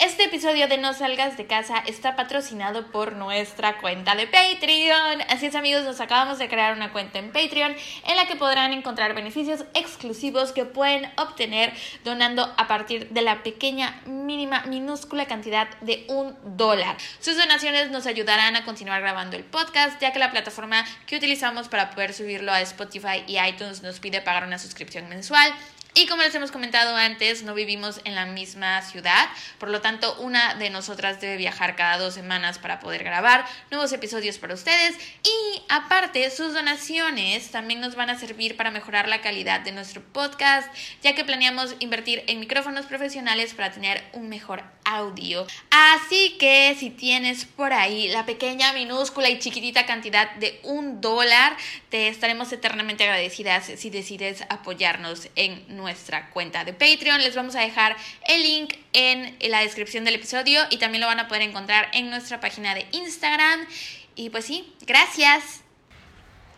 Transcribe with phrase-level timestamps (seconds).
[0.00, 5.20] Este episodio de No Salgas de Casa está patrocinado por nuestra cuenta de Patreon.
[5.28, 7.76] Así es amigos, nos acabamos de crear una cuenta en Patreon
[8.06, 13.42] en la que podrán encontrar beneficios exclusivos que pueden obtener donando a partir de la
[13.42, 16.96] pequeña, mínima, minúscula cantidad de un dólar.
[17.20, 21.68] Sus donaciones nos ayudarán a continuar grabando el podcast ya que la plataforma que utilizamos
[21.68, 25.52] para poder subirlo a Spotify y iTunes nos pide pagar una suscripción mensual.
[25.94, 29.28] Y como les hemos comentado antes, no vivimos en la misma ciudad,
[29.58, 33.92] por lo tanto una de nosotras debe viajar cada dos semanas para poder grabar nuevos
[33.92, 39.20] episodios para ustedes y aparte sus donaciones también nos van a servir para mejorar la
[39.20, 44.62] calidad de nuestro podcast, ya que planeamos invertir en micrófonos profesionales para tener un mejor
[44.84, 45.46] audio.
[45.70, 51.56] Así que si tienes por ahí la pequeña, minúscula y chiquitita cantidad de un dólar,
[51.88, 57.22] te estaremos eternamente agradecidas si decides apoyarnos en nuestra cuenta de Patreon.
[57.22, 57.96] Les vamos a dejar
[58.28, 62.10] el link en la descripción del episodio y también lo van a poder encontrar en
[62.10, 63.66] nuestra página de Instagram.
[64.14, 65.62] Y pues sí, gracias.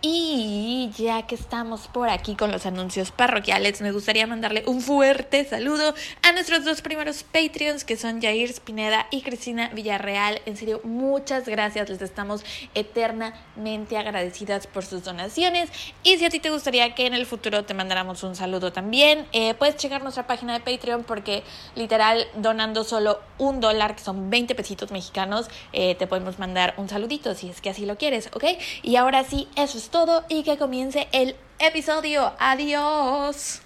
[0.04, 5.44] Y ya que estamos por aquí con los anuncios parroquiales, me gustaría mandarle un fuerte
[5.44, 10.42] saludo a nuestros dos primeros Patreons, que son Jair Spineda y Cristina Villarreal.
[10.44, 11.88] En serio, muchas gracias.
[11.88, 15.70] Les estamos eternamente agradecidas por sus donaciones.
[16.02, 19.28] Y si a ti te gustaría que en el futuro te mandáramos un saludo también,
[19.30, 21.44] eh, puedes checar nuestra página de Patreon porque
[21.76, 26.88] literal donando solo un dólar, que son 20 pesitos mexicanos, eh, te podemos mandar un
[26.88, 28.44] saludito si es que así lo quieres, ¿ok?
[28.82, 32.32] Y ahora sí, eso es todo y que comience el episodio.
[32.38, 33.60] Adiós.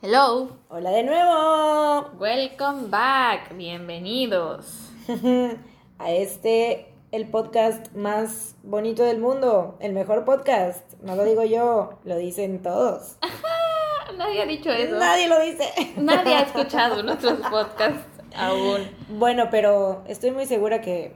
[0.00, 0.56] Hello.
[0.70, 2.10] Hola de nuevo.
[2.18, 3.54] Welcome back.
[3.54, 4.90] Bienvenidos.
[5.98, 9.76] A este, el podcast más bonito del mundo.
[9.80, 10.94] El mejor podcast.
[11.02, 13.16] No lo digo yo, lo dicen todos.
[14.16, 14.96] Nadie ha dicho eso.
[14.96, 15.68] Nadie lo dice.
[15.98, 18.88] Nadie ha escuchado nuestros podcasts aún.
[19.10, 21.14] Bueno, pero estoy muy segura que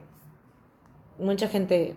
[1.18, 1.96] mucha gente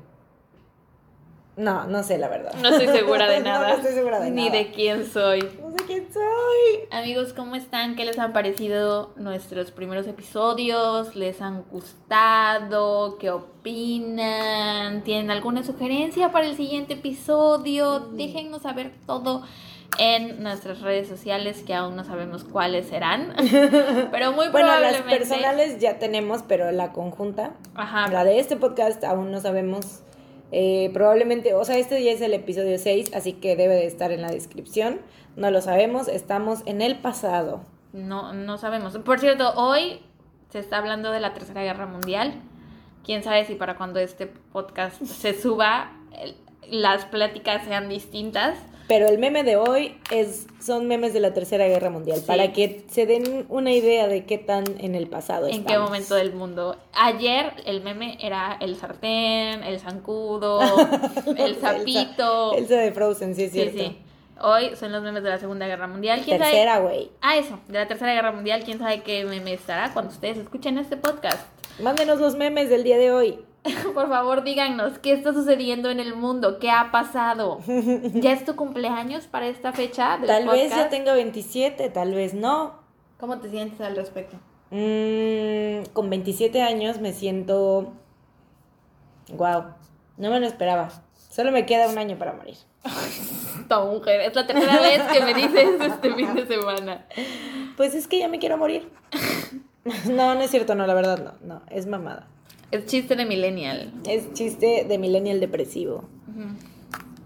[1.58, 2.54] no, no sé la verdad.
[2.62, 3.68] No estoy segura de nada.
[3.70, 4.58] no, estoy segura de Ni nada.
[4.58, 5.42] de quién soy.
[5.62, 6.88] No sé quién soy.
[6.92, 7.96] Amigos, ¿cómo están?
[7.96, 11.16] ¿Qué les han parecido nuestros primeros episodios?
[11.16, 13.18] ¿Les han gustado?
[13.18, 15.04] ¿Qué opinan?
[15.04, 18.00] ¿Tienen alguna sugerencia para el siguiente episodio?
[18.00, 19.44] Déjennos saber todo
[20.00, 23.34] en nuestras redes sociales que aún no sabemos cuáles serán.
[24.12, 25.10] Pero muy Bueno, probablemente.
[25.10, 28.08] las personales ya tenemos, pero la conjunta, Ajá.
[28.08, 30.00] la de este podcast aún no sabemos.
[30.52, 34.12] Eh, probablemente, o sea, este ya es el episodio 6, así que debe de estar
[34.12, 35.00] en la descripción.
[35.36, 37.62] No lo sabemos, estamos en el pasado.
[37.94, 38.98] No, no sabemos.
[39.00, 40.02] Por cierto, hoy
[40.50, 42.34] se está hablando de la Tercera Guerra Mundial.
[43.06, 45.92] Quién sabe si para cuando este podcast se suba
[46.70, 48.58] las pláticas sean distintas.
[48.92, 52.26] Pero el meme de hoy es, son memes de la Tercera Guerra Mundial, Sí.
[52.28, 56.16] para que se den una idea de qué tan en el pasado ¿En qué momento
[56.16, 56.76] del mundo?
[56.92, 60.60] Ayer el meme era el sartén, el zancudo,
[61.38, 62.52] el sapito.
[62.52, 63.78] Elsa, Elsa de Frozen, sí es sí, cierto.
[63.82, 63.98] sí.
[64.42, 66.26] Hoy son los memes de la Segunda Guerra Mundial.
[66.26, 67.12] Tercera, güey.
[67.22, 68.64] Ah, eso, de la Tercera Guerra Mundial.
[68.66, 71.48] ¿Quién sabe qué meme estará cuando ustedes escuchen este podcast?
[71.80, 73.40] Mándenos los memes del día de hoy.
[73.94, 77.60] Por favor, díganos qué está sucediendo en el mundo, qué ha pasado.
[77.68, 80.90] ¿Ya es tu cumpleaños para esta fecha del Tal vez ya podcast?
[80.90, 82.80] tenga 27, tal vez no.
[83.20, 84.38] ¿Cómo te sientes al respecto?
[84.72, 87.94] Mm, con 27 años me siento...
[89.34, 89.66] Wow,
[90.18, 90.90] no me lo esperaba.
[91.30, 92.58] Solo me queda un año para morir.
[93.62, 97.06] Esta mujer, es la tercera vez que me dices este fin de semana.
[97.78, 98.92] Pues es que ya me quiero morir.
[100.10, 102.28] No, no es cierto, no, la verdad no, no, es mamada.
[102.72, 103.92] Es chiste de millennial.
[104.08, 106.06] Es chiste de millennial depresivo.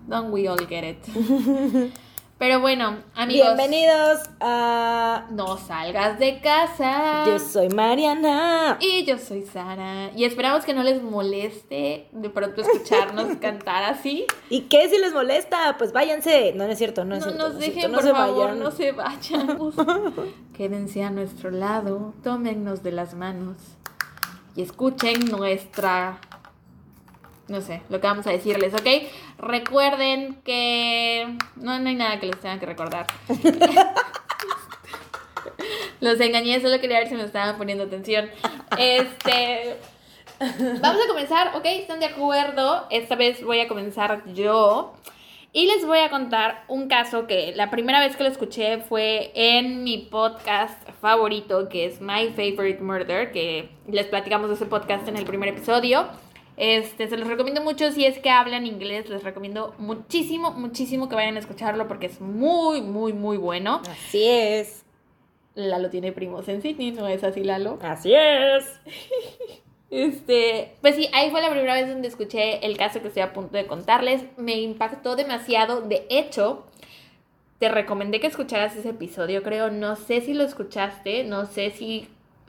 [0.07, 0.97] Don't we all get it?
[2.39, 3.55] Pero bueno, amigos.
[3.55, 5.27] Bienvenidos a...
[5.31, 7.25] No salgas de casa.
[7.27, 8.77] Yo soy Mariana.
[8.81, 10.09] Y yo soy Sara.
[10.15, 14.25] Y esperamos que no les moleste de pronto escucharnos cantar así.
[14.49, 15.75] ¿Y qué si les molesta?
[15.77, 16.53] Pues váyanse.
[16.55, 17.49] No, no es cierto, no es No cierto.
[17.49, 18.59] nos cierto, dejen, no por favor, vayan.
[18.59, 19.59] no se vayan.
[20.57, 23.57] Quédense a nuestro lado, tómennos de las manos
[24.55, 26.19] y escuchen nuestra...
[27.47, 28.87] No sé, lo que vamos a decirles, ¿ok?
[29.37, 31.37] Recuerden que...
[31.55, 33.05] No, no hay nada que les tenga que recordar.
[35.99, 38.29] Los engañé, solo quería ver si me estaban poniendo atención.
[38.77, 39.77] Este...
[40.81, 41.65] Vamos a comenzar, ¿ok?
[41.65, 42.87] ¿Están de acuerdo?
[42.89, 44.93] Esta vez voy a comenzar yo.
[45.55, 49.31] Y les voy a contar un caso que la primera vez que lo escuché fue
[49.35, 55.07] en mi podcast favorito, que es My Favorite Murder, que les platicamos de ese podcast
[55.07, 56.07] en el primer episodio.
[56.57, 61.15] Este, se los recomiendo mucho si es que hablan inglés, les recomiendo muchísimo, muchísimo que
[61.15, 63.81] vayan a escucharlo porque es muy, muy, muy bueno.
[63.89, 64.83] Así es.
[65.53, 67.79] Lalo tiene primos en Sydney, ¿no es así, Lalo?
[67.81, 68.81] Así es.
[69.91, 73.33] Este, pues sí, ahí fue la primera vez donde escuché el caso que estoy a
[73.33, 74.23] punto de contarles.
[74.37, 75.81] Me impactó demasiado.
[75.81, 76.65] De hecho,
[77.59, 79.71] te recomendé que escucharas ese episodio, creo.
[79.71, 82.07] No sé si lo escuchaste, no sé si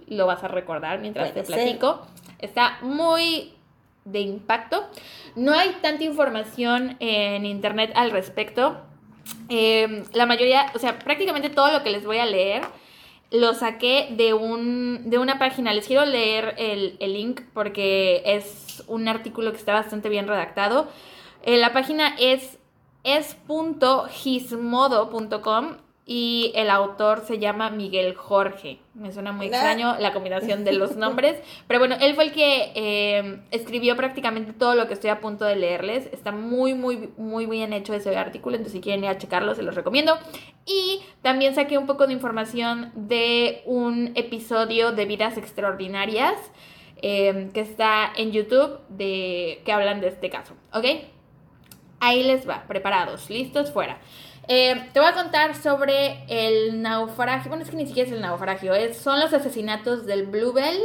[0.09, 2.07] lo vas a recordar mientras Puede te platico.
[2.39, 3.53] Está muy
[4.05, 4.87] de impacto.
[5.35, 8.81] No hay tanta información en internet al respecto.
[9.49, 12.63] Eh, la mayoría, o sea, prácticamente todo lo que les voy a leer
[13.31, 15.73] lo saqué de, un, de una página.
[15.73, 20.89] Les quiero leer el, el link porque es un artículo que está bastante bien redactado.
[21.43, 22.59] Eh, la página es
[23.07, 25.77] es.gismodo.com
[26.09, 28.79] y el autor se llama Miguel Jorge.
[28.95, 31.37] Me suena muy extraño la combinación de los nombres,
[31.67, 35.45] pero bueno, él fue el que eh, escribió prácticamente todo lo que estoy a punto
[35.45, 36.07] de leerles.
[36.13, 39.65] Está muy, muy, muy bien hecho ese artículo, entonces si quieren ir a checarlo, se
[39.65, 40.17] los recomiendo.
[40.65, 46.35] Y también saqué un poco de información de un episodio de Vidas Extraordinarias
[47.03, 50.85] eh, que está en YouTube de que hablan de este caso, ¿ok?
[51.99, 53.99] Ahí les va, preparados, listos, fuera.
[54.49, 57.49] Eh, te voy a contar sobre el naufragio.
[57.49, 58.75] Bueno, es que ni siquiera es el naufragio.
[58.75, 60.79] Es, son los asesinatos del Bluebell,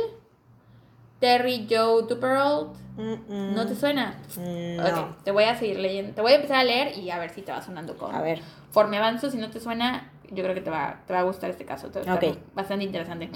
[1.20, 2.76] Terry Joe Duperold.
[2.98, 4.20] Mm, ¿No te suena?
[4.38, 5.16] mm, Ok, No.
[5.24, 6.14] te voy a seguir leyendo.
[6.14, 8.14] Te voy a empezar a leer y a ver si te va sonando con.
[8.16, 8.42] A ver.
[8.66, 11.50] Conforme avanzo, si no te suena, yo creo que te va, te va a gustar
[11.52, 11.90] este caso.
[11.90, 12.20] Te va a
[12.54, 13.30] bastante interesante.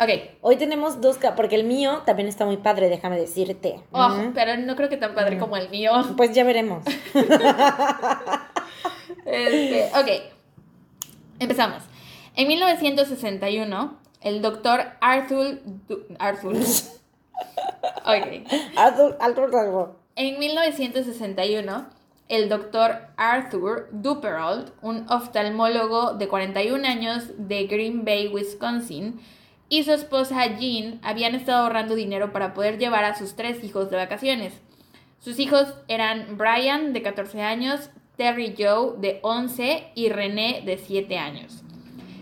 [0.00, 0.08] Ok.
[0.40, 3.80] Hoy tenemos dos, ca- porque el mío también está muy padre, déjame decirte.
[3.92, 5.92] Oh, pero no creo que tan padre como el mío.
[6.16, 6.82] Pues ya veremos.
[9.26, 10.32] Este, ok.
[11.38, 11.82] Empezamos.
[12.36, 15.60] En 1961, el doctor Arthur...
[15.88, 16.54] Du- Arthur.
[18.06, 18.46] Ok.
[18.76, 19.96] Arthur, Arthur, Arthur.
[20.16, 21.86] En 1961,
[22.28, 29.20] el doctor Arthur Duperold, un oftalmólogo de 41 años de Green Bay, Wisconsin,
[29.68, 33.90] y su esposa Jean habían estado ahorrando dinero para poder llevar a sus tres hijos
[33.90, 34.52] de vacaciones.
[35.18, 41.18] Sus hijos eran Brian, de 14 años, Terry Joe, de 11, y René, de 7
[41.18, 41.62] años.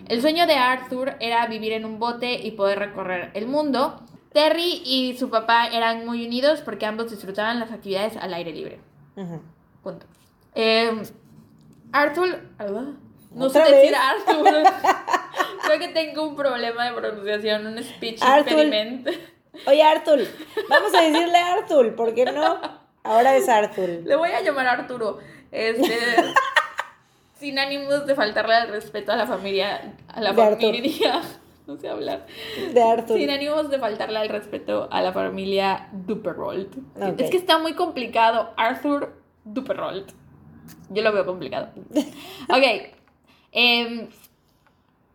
[0.09, 4.01] El sueño de Arthur era vivir en un bote y poder recorrer el mundo.
[4.33, 8.81] Terry y su papá eran muy unidos porque ambos disfrutaban las actividades al aire libre.
[9.17, 9.41] Ujú.
[9.83, 10.07] Punto.
[10.55, 11.03] Eh,
[11.93, 12.41] Arthur.
[13.35, 13.95] No sé ¿Otra decir?
[13.95, 14.45] Arthur.
[15.65, 18.53] Creo que tengo un problema de pronunciación, un speech Arthur.
[18.53, 19.09] impediment.
[19.67, 20.21] Oye, Arthur,
[20.69, 22.59] vamos a decirle Arthur, ¿por qué no?
[23.05, 24.01] Ahora es Arthur.
[24.05, 25.19] Le voy a llamar Arturo.
[25.53, 25.95] Este.
[27.39, 29.95] sin ánimos de faltarle al respeto a la familia.
[30.09, 30.75] A la De Arthur.
[30.75, 31.23] familia.
[31.65, 32.27] No sé hablar.
[32.75, 33.17] De Arthur.
[33.17, 36.77] Sin ánimos de faltarle al respeto a la familia Duperold.
[37.21, 38.53] Es que está muy complicado.
[38.57, 39.15] Arthur
[39.45, 40.13] Duperold.
[40.91, 41.69] Yo lo veo complicado.
[42.49, 42.93] Ok.
[43.53, 44.09] Em,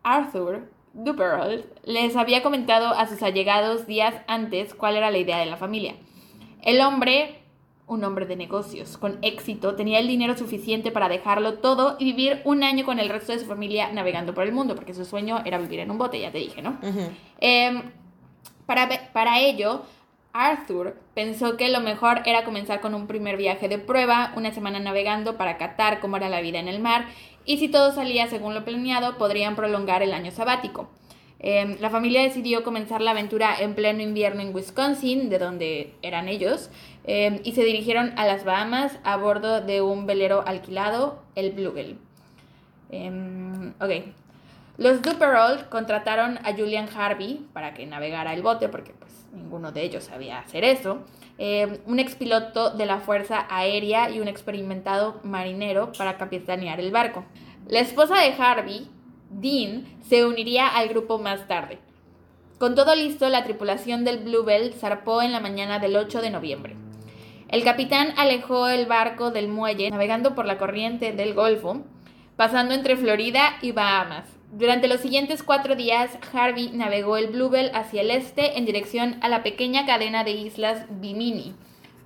[0.02, 5.46] Arthur Duperold les había comentado a sus allegados días antes cuál era la idea de
[5.46, 5.96] la familia.
[6.62, 7.37] El hombre,
[7.88, 12.42] un hombre de negocios con éxito, tenía el dinero suficiente para dejarlo todo y vivir
[12.44, 15.42] un año con el resto de su familia navegando por el mundo, porque su sueño
[15.44, 16.78] era vivir en un bote, ya te dije, ¿no?
[17.40, 17.82] Em,
[18.66, 19.82] para, para ello,
[20.32, 24.78] Arthur pensó que lo mejor era comenzar con un primer viaje de prueba, una semana
[24.78, 27.06] navegando para catar cómo era la vida en el mar,
[27.44, 30.90] y si todo salía según lo planeado, podrían prolongar el año sabático.
[31.40, 36.28] Em, la familia decidió comenzar la aventura en pleno invierno en Wisconsin, de donde eran
[36.28, 36.68] ellos,
[37.08, 41.98] em, y se dirigieron a las Bahamas a bordo de un velero alquilado, el Bluebell.
[42.90, 44.14] Em, ok.
[44.76, 49.82] Los Duperold contrataron a Julian Harvey para que navegara el bote, porque pues ninguno de
[49.82, 51.00] ellos sabía hacer eso.
[51.38, 57.24] Eh, un expiloto de la Fuerza Aérea y un experimentado marinero para capitanear el barco.
[57.66, 58.88] La esposa de Harvey,
[59.30, 61.78] Dean, se uniría al grupo más tarde.
[62.58, 66.87] Con todo listo, la tripulación del Bluebell zarpó en la mañana del 8 de noviembre.
[67.48, 71.80] El capitán alejó el barco del muelle, navegando por la corriente del Golfo,
[72.36, 74.28] pasando entre Florida y Bahamas.
[74.52, 79.30] Durante los siguientes cuatro días, Harvey navegó el Bluebell hacia el este en dirección a
[79.30, 81.54] la pequeña cadena de islas Bimini,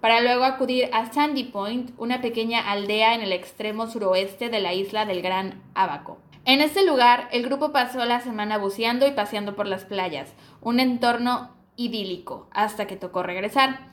[0.01, 4.75] para luego acudir a Sandy Point, una pequeña aldea en el extremo suroeste de la
[4.75, 6.19] isla del Gran Abaco.
[6.45, 10.79] En este lugar, el grupo pasó la semana buceando y paseando por las playas, un
[10.79, 13.92] entorno idílico, hasta que tocó regresar.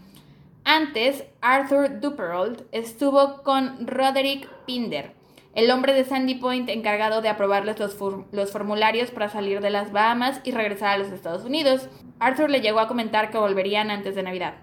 [0.63, 5.13] Antes, Arthur Duperold estuvo con Roderick Pinder,
[5.55, 9.71] el hombre de Sandy Point encargado de aprobarles los, for- los formularios para salir de
[9.71, 11.89] las Bahamas y regresar a los Estados Unidos.
[12.19, 14.55] Arthur le llegó a comentar que volverían antes de Navidad.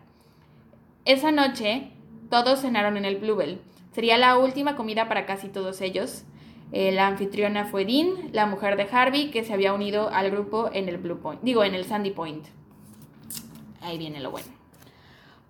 [1.04, 1.90] Esa noche,
[2.30, 3.60] todos cenaron en el Bluebell.
[3.92, 6.24] Sería la última comida para casi todos ellos.
[6.72, 10.68] Eh, la anfitriona fue Dean, la mujer de Harvey, que se había unido al grupo
[10.72, 12.44] en el Blue Point, digo, en el Sandy Point.
[13.80, 14.48] Ahí viene lo bueno.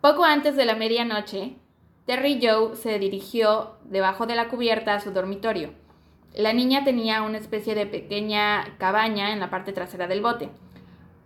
[0.06, 1.56] Poco antes de la medianoche,
[2.04, 5.72] Terry Joe se dirigió debajo de la cubierta a su dormitorio.
[6.32, 10.48] La niña tenía una especie de pequeña cabaña en la parte trasera del bote.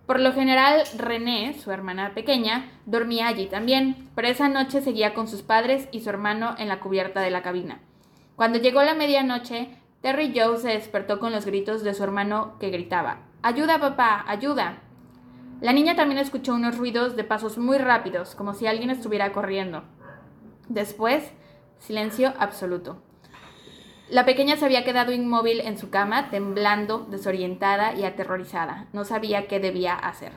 [0.06, 5.28] Por lo general, René, su hermana pequeña, dormía allí también, pero esa noche seguía con
[5.28, 7.82] sus padres y su hermano en la cubierta de la cabina.
[8.34, 12.70] Cuando llegó la medianoche, Terry Joe se despertó con los gritos de su hermano que
[12.70, 14.24] gritaba, ¡Ayuda, papá!
[14.26, 14.78] ¡Ayuda!
[15.60, 19.84] La niña también escuchó unos ruidos de pasos muy rápidos, como si alguien estuviera corriendo.
[20.68, 21.32] Después,
[21.78, 23.02] silencio absoluto.
[24.08, 28.86] La pequeña se había quedado inmóvil en su cama, temblando, desorientada y aterrorizada.
[28.92, 30.32] No sabía qué debía hacer.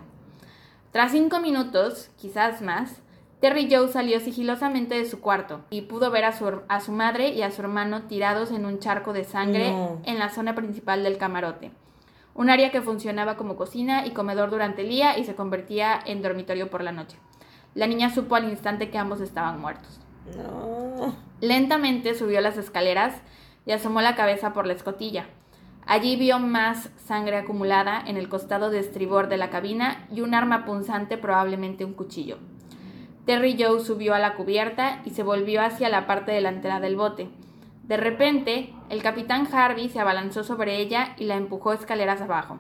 [0.91, 3.01] Tras cinco minutos, quizás más,
[3.39, 7.29] Terry Joe salió sigilosamente de su cuarto y pudo ver a su, a su madre
[7.29, 11.17] y a su hermano tirados en un charco de sangre en la zona principal del
[11.17, 11.71] camarote.
[12.35, 16.21] Un área que funcionaba como cocina y comedor durante el día y se convertía en
[16.21, 17.17] dormitorio por la noche.
[17.75, 19.99] La niña supo al instante que ambos estaban muertos.
[21.41, 23.21] Lentamente subió las escaleras
[23.65, 25.27] y asomó la cabeza por la escotilla.
[25.85, 30.33] Allí vio más sangre acumulada en el costado de estribor de la cabina y un
[30.33, 32.37] arma punzante, probablemente un cuchillo.
[33.25, 37.29] Terry Joe subió a la cubierta y se volvió hacia la parte delantera del bote.
[37.83, 42.59] De repente, el capitán Harvey se abalanzó sobre ella y la empujó escaleras abajo.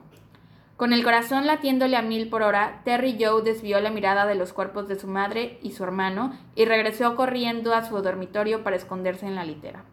[0.75, 4.51] Con el corazón latiéndole a mil por hora, Terry Joe desvió la mirada de los
[4.51, 9.25] cuerpos de su madre y su hermano y regresó corriendo a su dormitorio para esconderse
[9.25, 9.85] en la litera.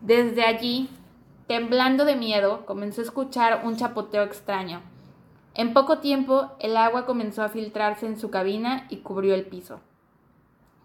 [0.00, 0.90] Desde allí,
[1.46, 4.82] temblando de miedo, comenzó a escuchar un chapoteo extraño.
[5.54, 9.80] En poco tiempo, el agua comenzó a filtrarse en su cabina y cubrió el piso.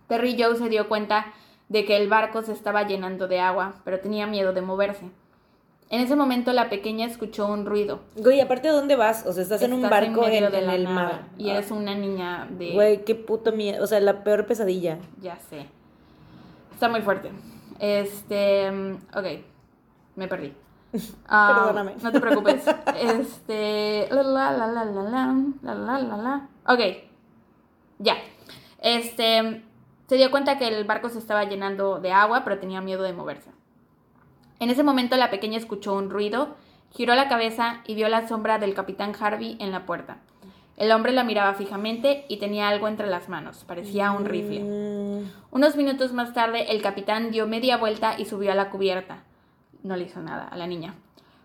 [0.07, 1.33] Terry Joe se dio cuenta
[1.69, 5.09] de que el barco se estaba llenando de agua, pero tenía miedo de moverse.
[5.91, 8.01] En ese momento la pequeña escuchó un ruido.
[8.15, 11.23] Güey, aparte de dónde vas, o sea, estás, en un barco en, el mar.
[11.37, 12.73] Y eres una niña de...
[12.73, 14.99] Güey, qué puto miedo, o sea, la peor pesadilla.
[15.19, 15.65] Ya sé.
[16.73, 17.31] Está muy fuerte.
[17.79, 18.69] Este,
[19.15, 19.25] ok,
[20.15, 20.53] me perdí.
[21.27, 21.95] Ah, Perdóname.
[22.01, 22.63] No te preocupes.
[22.99, 26.49] Este, la la la la la la la la la.
[26.67, 26.79] Ok,
[27.99, 28.15] ya.
[28.81, 29.63] Este,
[30.09, 33.13] se dio cuenta que el barco se estaba llenando de agua, pero tenía miedo de
[33.13, 33.51] moverse.
[34.59, 36.55] En ese momento la pequeña escuchó un ruido,
[36.89, 40.17] giró la cabeza y vio la sombra del capitán Harvey en la puerta.
[40.77, 44.61] El hombre la miraba fijamente y tenía algo entre las manos, parecía un rifle.
[44.61, 45.31] Mm.
[45.51, 49.21] Unos minutos más tarde, el capitán dio media vuelta y subió a la cubierta.
[49.83, 50.95] No le hizo nada a la niña.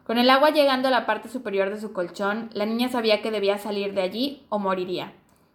[0.07, 3.31] Con el agua llegando a la parte superior de su colchón, la niña sabía que
[3.31, 5.13] debía salir de allí o moriría.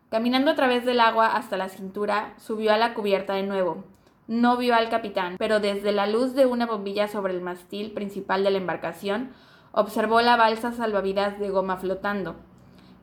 [0.10, 3.84] Caminando a través del agua hasta la cintura, subió a la cubierta de nuevo.
[4.28, 8.44] No vio al capitán, pero desde la luz de una bombilla sobre el mastil principal
[8.44, 9.32] de la embarcación,
[9.72, 12.36] observó la balsa salvavidas de goma flotando.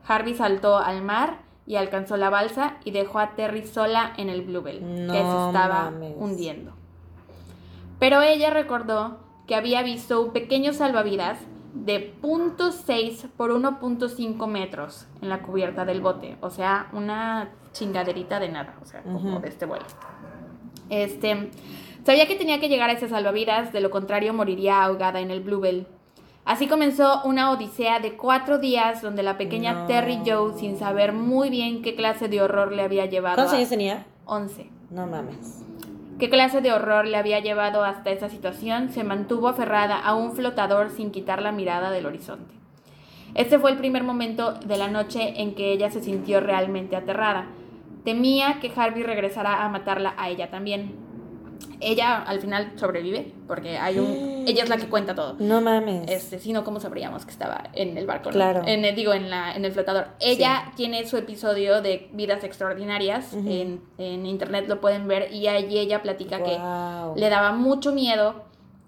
[0.05, 4.41] Harvey saltó al mar y alcanzó la balsa y dejó a Terry sola en el
[4.41, 6.73] Bluebell, que se estaba hundiendo.
[7.99, 11.39] Pero ella recordó que había visto un pequeño salvavidas
[11.73, 18.49] de .6 por 1.5 metros en la cubierta del bote, o sea, una chingaderita de
[18.49, 19.85] nada, o sea, como de este vuelo.
[20.89, 21.49] Este,
[22.05, 25.41] sabía que tenía que llegar a ese salvavidas, de lo contrario moriría ahogada en el
[25.41, 25.87] Bluebell.
[26.45, 31.49] Así comenzó una odisea de cuatro días donde la pequeña Terry Joe, sin saber muy
[31.49, 33.35] bien qué clase de horror le había llevado.
[33.35, 34.05] ¿Cuántos años tenía?
[34.25, 34.69] Once.
[34.89, 35.66] No mames.
[36.19, 38.89] ¿Qué clase de horror le había llevado hasta esa situación?
[38.89, 42.55] Se mantuvo aferrada a un flotador sin quitar la mirada del horizonte.
[43.35, 47.45] Este fue el primer momento de la noche en que ella se sintió realmente aterrada.
[48.03, 51.06] Temía que Harvey regresara a matarla a ella también.
[51.79, 55.35] Ella al final sobrevive porque hay un ella es la que cuenta todo.
[55.39, 56.09] No mames.
[56.09, 58.63] Este, si no cómo sabríamos que estaba en el barco, claro.
[58.65, 60.07] En el, digo en la en el flotador.
[60.19, 65.77] Ella tiene su episodio de Vidas extraordinarias en, en, internet lo pueden ver y allí
[65.77, 66.57] ella platica que
[67.19, 68.47] le daba mucho miedo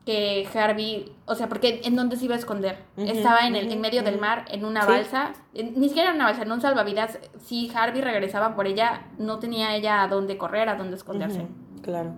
[0.09, 2.79] que Harvey, o sea, porque en dónde se iba a esconder.
[2.97, 6.41] Estaba en el en medio del mar en una balsa, ni siquiera en una balsa,
[6.41, 7.19] en un salvavidas.
[7.39, 11.45] Si Harvey regresaba por ella, no tenía ella a dónde correr, a dónde esconderse.
[11.83, 12.15] Claro.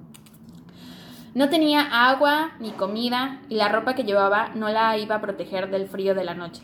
[1.34, 5.70] No tenía agua ni comida y la ropa que llevaba no la iba a proteger
[5.70, 6.64] del frío de la noche.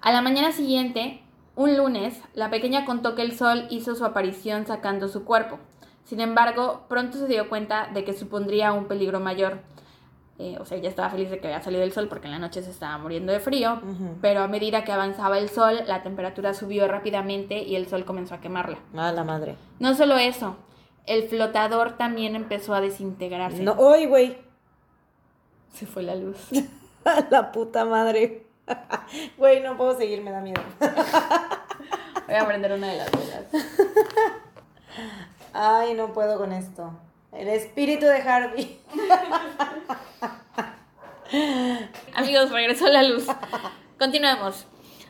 [0.00, 1.22] A la mañana siguiente,
[1.54, 5.58] un lunes, la pequeña contó que el sol hizo su aparición sacando su cuerpo.
[6.04, 9.62] Sin embargo, pronto se dio cuenta de que supondría un peligro mayor
[10.38, 12.38] eh, o sea, ella estaba feliz de que había salido el sol porque en la
[12.38, 13.80] noche se estaba muriendo de frío,
[14.20, 18.34] pero a medida que avanzaba el sol, la temperatura subió rápidamente y el sol comenzó
[18.34, 18.78] a quemarla.
[18.94, 19.56] Ah, la madre.
[19.78, 20.56] No solo eso,
[21.06, 23.62] el flotador también empezó a desintegrarse.
[23.62, 24.38] No, hoy, güey.
[25.72, 26.36] Se fue la luz.
[27.30, 28.46] la puta madre.
[29.36, 30.60] Güey, no puedo seguir, me da miedo.
[32.26, 33.44] Voy a prender una de las velas.
[35.52, 36.92] Ay, no puedo con esto.
[37.32, 38.80] El espíritu de Harvey.
[42.14, 43.26] Amigos, regresó la luz.
[43.98, 44.66] Continuemos.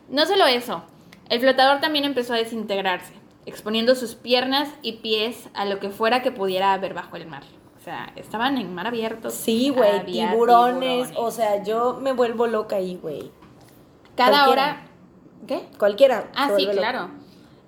[0.09, 0.85] No solo eso,
[1.29, 3.13] el flotador también empezó a desintegrarse,
[3.47, 7.43] exponiendo sus piernas y pies a lo que fuera que pudiera haber bajo el mar.
[7.79, 9.31] O sea, estaban en mar abierto.
[9.31, 11.09] Sí, güey, tiburones.
[11.09, 11.13] tiburones.
[11.17, 13.31] O sea, yo me vuelvo loca ahí, güey.
[14.17, 14.63] cada cualquiera.
[14.63, 14.87] hora.
[15.47, 15.69] ¿Qué?
[15.79, 16.31] Cualquiera.
[16.35, 17.11] Ah, sí, claro.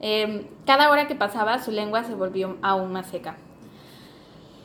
[0.00, 3.37] Eh, cada hora que pasaba, su lengua se volvió aún más seca.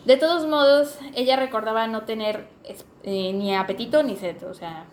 [0.06, 2.48] De todos modos, ella recordaba no tener
[3.04, 4.44] eh, ni apetito ni sed.
[4.50, 4.86] O sea,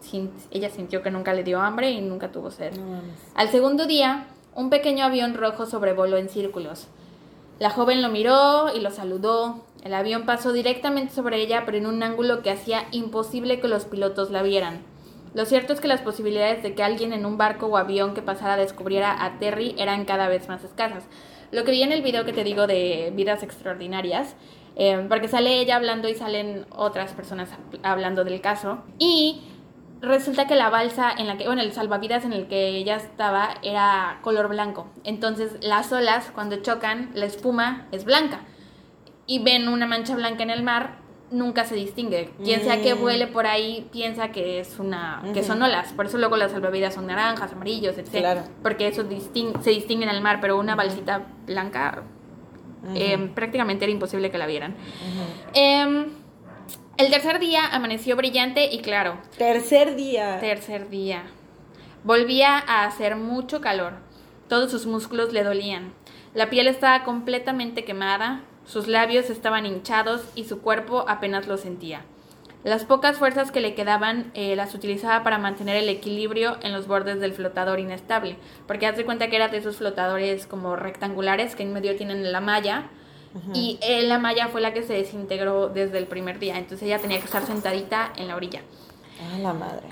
[0.00, 2.74] sin- ella sintió que nunca le dio hambre y nunca tuvo sed.
[2.76, 3.00] No.
[3.34, 6.86] Al segundo día, un pequeño avión rojo sobrevoló en círculos.
[7.58, 9.64] La joven lo miró y lo saludó.
[9.84, 13.84] El avión pasó directamente sobre ella, pero en un ángulo que hacía imposible que los
[13.84, 14.82] pilotos la vieran.
[15.34, 18.22] Lo cierto es que las posibilidades de que alguien en un barco o avión que
[18.22, 21.04] pasara descubriera a Terry eran cada vez más escasas.
[21.50, 24.36] Lo que vi en el video que te digo de Vidas Extraordinarias,
[24.76, 27.50] eh, porque sale ella hablando y salen otras personas
[27.82, 29.42] hablando del caso, y
[30.04, 33.50] resulta que la balsa en la que, bueno, el salvavidas en el que ella estaba
[33.62, 34.86] era color blanco.
[35.04, 38.40] Entonces las olas cuando chocan, la espuma es blanca.
[39.26, 40.96] Y ven una mancha blanca en el mar,
[41.30, 42.30] nunca se distingue.
[42.44, 43.00] Quien sea que Mm.
[43.00, 45.92] vuele por ahí piensa que es una que son olas.
[45.94, 48.10] Por eso luego las salvavidas son naranjas, amarillos, etc.
[48.18, 48.42] Claro.
[48.62, 52.02] Porque eso distin- se distingue en el mar, pero una balsita blanca
[52.94, 54.76] eh, prácticamente era imposible que la vieran.
[55.54, 56.06] Em,
[56.96, 59.18] el tercer día amaneció brillante y claro.
[59.36, 60.38] Tercer día.
[60.40, 61.24] Tercer día.
[62.04, 63.94] Volvía a hacer mucho calor.
[64.48, 65.92] Todos sus músculos le dolían.
[66.34, 72.02] La piel estaba completamente quemada, sus labios estaban hinchados y su cuerpo apenas lo sentía.
[72.64, 76.86] Las pocas fuerzas que le quedaban eh, las utilizaba para mantener el equilibrio en los
[76.86, 78.36] bordes del flotador inestable,
[78.66, 82.32] porque haz de cuenta que era de esos flotadores como rectangulares que en medio tienen
[82.32, 82.88] la malla,
[83.52, 87.18] y la malla fue la que se desintegró desde el primer día, entonces ella tenía
[87.18, 88.62] que estar sentadita en la orilla.
[89.20, 89.86] Ah, la madre.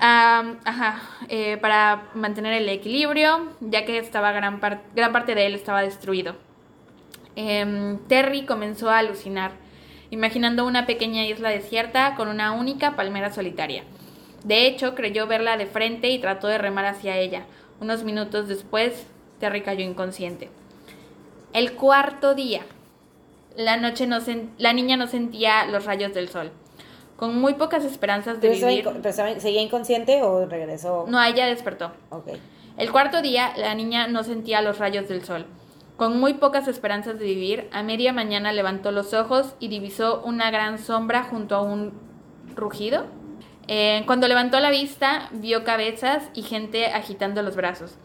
[0.65, 5.55] Ajá, eh, para mantener el equilibrio, ya que estaba gran, par- gran parte de él
[5.55, 6.35] estaba destruido.
[7.35, 9.51] Em, Terry comenzó a alucinar,
[10.11, 13.83] imaginando una pequeña isla desierta con una única palmera solitaria.
[14.43, 17.45] De hecho, creyó verla de frente y trató de remar hacia ella.
[17.79, 19.07] Unos minutos después,
[19.39, 20.49] Terry cayó inconsciente.
[21.53, 22.61] El cuarto día,
[23.55, 24.17] la, noche no
[24.57, 26.51] la niña no sentía los rayos del sol.
[27.15, 28.53] Con muy pocas esperanzas de ¿Pero
[29.07, 29.41] estaba vivir...
[29.41, 31.05] ¿Seguía inconsciente o regresó?
[31.07, 31.91] No, ella despertó.
[32.75, 35.45] El cuarto día, la niña no sentía los rayos del sol.
[35.95, 40.49] Con muy pocas esperanzas de vivir, a media mañana levantó los ojos y divisó una
[40.49, 41.93] gran sombra junto a un
[42.55, 43.05] rugido.
[43.67, 47.95] Eh, cuando levantó la vista, vio cabezas y gente agitando los brazos.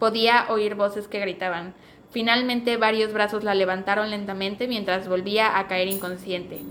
[0.00, 1.74] Podía oír voces que gritaban.
[2.16, 6.62] Finalmente, varios brazos la levantaron lentamente mientras volvía a caer inconsciente.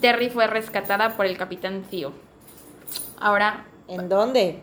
[0.00, 2.14] Terry fue rescatada por el capitán Theo.
[3.20, 4.62] Ahora, ¿En dónde?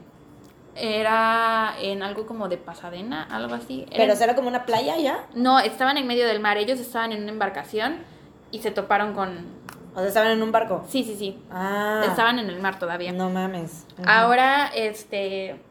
[0.75, 3.85] era en algo como de Pasadena, algo así.
[3.91, 5.27] Era- ¿Pero será como una playa ya?
[5.35, 6.57] No, estaban en medio del mar.
[6.57, 7.97] Ellos estaban en una embarcación
[8.49, 9.45] y se toparon con.
[9.93, 10.83] O sea, estaban en un barco.
[10.89, 11.37] Sí, sí, sí.
[11.51, 12.01] Ah.
[12.07, 13.11] Estaban en el mar todavía.
[13.11, 13.85] No mames.
[14.07, 15.61] Ahora, este.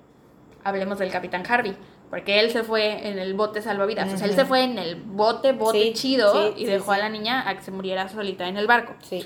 [0.62, 1.74] Hablemos del capitán Harvey.
[2.12, 4.12] Porque él se fue en el bote salvavidas.
[4.12, 6.98] O sea, él se fue en el bote, bote Sí, chido sí, y dejó a
[6.98, 8.92] la niña a que se muriera solita en el barco.
[9.00, 9.24] Sí.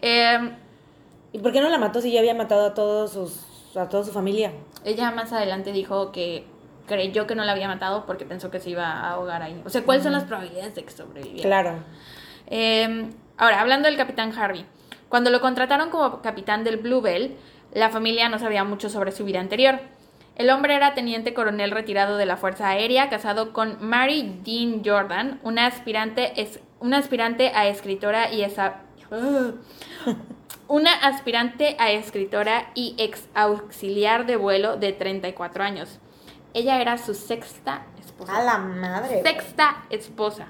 [0.00, 0.38] Eh,
[1.34, 4.02] ¿Y por qué no la mató si ya había matado a todos sus a toda
[4.02, 4.50] su familia?
[4.86, 6.46] ella más adelante dijo que
[6.86, 9.60] creyó que no la había matado porque pensó que se iba a ahogar ahí.
[9.66, 11.42] O sea, ¿cuáles son las probabilidades de que sobreviviera?
[11.42, 11.84] Claro.
[12.46, 14.64] Eh, ahora, hablando del capitán Harvey.
[15.10, 17.36] Cuando lo contrataron como capitán del Bluebell,
[17.74, 19.80] la familia no sabía mucho sobre su vida anterior.
[20.36, 25.40] El hombre era teniente coronel retirado de la Fuerza Aérea, casado con Mary Dean Jordan,
[25.42, 28.80] una aspirante, es, una aspirante a escritora y esa...
[30.68, 35.98] una aspirante a escritora y ex auxiliar de vuelo de 34 años.
[36.54, 39.22] Ella era su sexta esposa A la madre.
[39.22, 40.48] sexta esposa.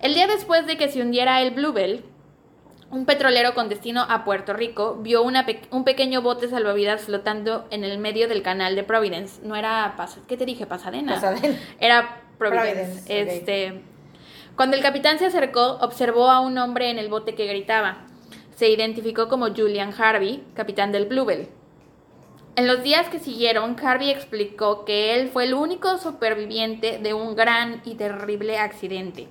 [0.00, 2.04] El día después de que se hundiera el Bluebell,
[2.90, 7.66] un petrolero con destino a Puerto Rico vio una pe- un pequeño bote salvavidas flotando
[7.70, 9.40] en el medio del canal de Providence.
[9.44, 10.66] No era Pas ¿qué te dije?
[10.66, 11.14] Pasadena.
[11.14, 11.56] Pasadena.
[11.78, 13.04] Era Providence.
[13.06, 13.82] Este,
[14.56, 17.98] cuando el capitán se acercó, observó a un hombre en el bote que gritaba.
[18.56, 21.48] Se identificó como Julian Harvey, capitán del Bluebell.
[22.56, 27.36] En los días que siguieron, Harvey explicó que él fue el único superviviente de un
[27.36, 29.28] gran y terrible accidente.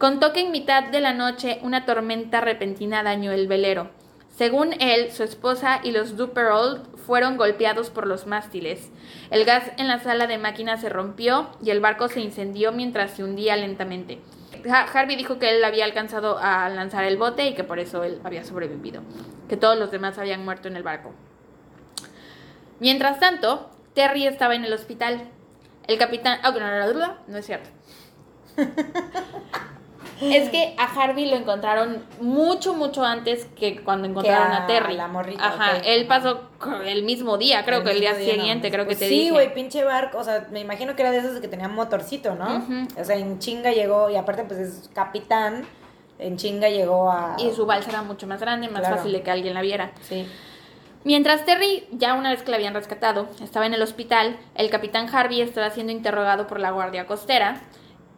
[0.00, 3.90] Contó que en mitad de la noche una tormenta repentina dañó el velero.
[4.30, 8.90] Según él, su esposa y los Duperol fueron golpeados por los mástiles.
[9.30, 13.10] El gas en la sala de máquinas se rompió y el barco se incendió mientras
[13.10, 14.22] se hundía lentamente.
[14.66, 18.22] Harvey dijo que él había alcanzado a lanzar el bote y que por eso él
[18.24, 19.02] había sobrevivido,
[19.50, 21.12] que todos los demás habían muerto en el barco.
[22.78, 25.28] Mientras tanto, Terry estaba en el hospital.
[25.86, 26.38] El capitán...
[26.46, 27.68] Oh, no, no, no, no es cierto.
[30.20, 34.94] Es que a Harvey lo encontraron mucho, mucho antes que cuando encontraron a, Terry.
[34.94, 36.42] La morrita, Ajá, él pasó
[36.84, 39.14] el mismo día, creo El que el día siguiente, no, creo que pues te sí,
[39.18, 39.30] dije.
[39.30, 42.64] güey, pinche barco, o sea, me imagino que era de esos que tenían motorcito, ¿no?
[43.00, 45.64] O sea, en chinga llegó, y aparte pues es capitán,
[46.18, 47.36] en chinga llegó a...
[47.38, 48.96] Y su balsa era mucho más grande, más Claro.
[48.96, 49.92] fácil de que alguien la viera.
[50.02, 50.26] Sí.
[51.02, 55.08] Mientras Terry, ya una vez que la habían rescatado, estaba en el hospital, el capitán
[55.10, 57.62] Harvey estaba siendo interrogado por la guardia costera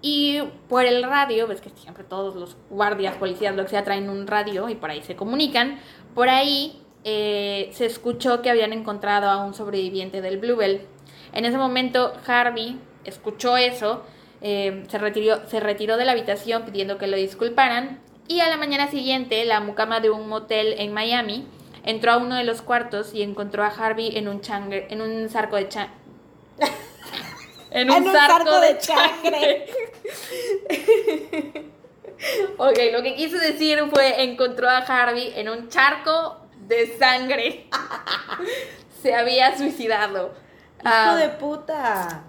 [0.03, 4.11] y por el radio, ves que siempre todos los guardias, policías, lo que sea, traen
[4.11, 5.79] un radio y por ahí se comunican.
[6.15, 10.83] Por ahí eh, se escuchó que habían encontrado a un sobreviviente del Bluebell.
[11.33, 14.03] En ese momento Harvey escuchó eso,
[14.41, 18.57] eh, se, retiró, se retiró de la habitación pidiendo que lo disculparan y a la
[18.57, 21.47] mañana siguiente la mucama de un motel en Miami
[21.85, 25.57] entró a uno de los cuartos y encontró a Harvey en un en un sarco
[25.57, 25.91] de cha-
[27.75, 29.67] en En un sarco de changre.
[32.59, 37.69] ok, lo que quise decir fue encontró a Harvey en un charco de sangre.
[39.03, 40.35] Se había suicidado.
[40.81, 42.25] ¡Hijo Ah, de puta!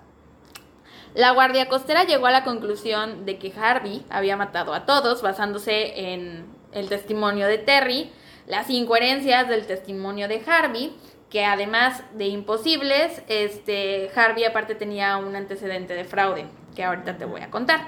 [1.14, 6.14] La guardia costera llegó a la conclusión de que Harvey había matado a todos basándose
[6.14, 8.12] en el testimonio de Terry,
[8.48, 10.96] las incoherencias del testimonio de Harvey,
[11.34, 17.26] que además de imposibles, este Harvey aparte tenía un antecedente de fraude, que ahorita te
[17.26, 17.88] voy a contar.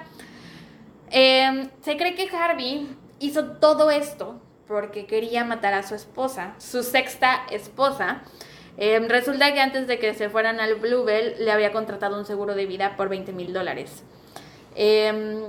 [1.11, 6.81] Eh, se cree que Harvey hizo todo esto porque quería matar a su esposa, su
[6.81, 8.23] sexta esposa.
[8.77, 12.55] Eh, resulta que antes de que se fueran al Bluebell le había contratado un seguro
[12.55, 14.03] de vida por 20 mil dólares.
[14.75, 15.45] Eh,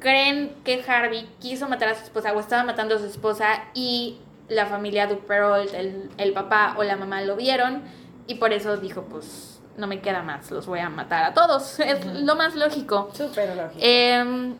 [0.00, 4.18] creen que Harvey quiso matar a su esposa o estaba matando a su esposa y
[4.48, 7.82] la familia Duperold, el, el papá o la mamá lo vieron
[8.26, 11.78] y por eso dijo pues no me queda más, los voy a matar a todos.
[11.80, 13.10] Es lo más lógico.
[13.14, 13.78] Súper lógico.
[13.80, 14.54] Eh,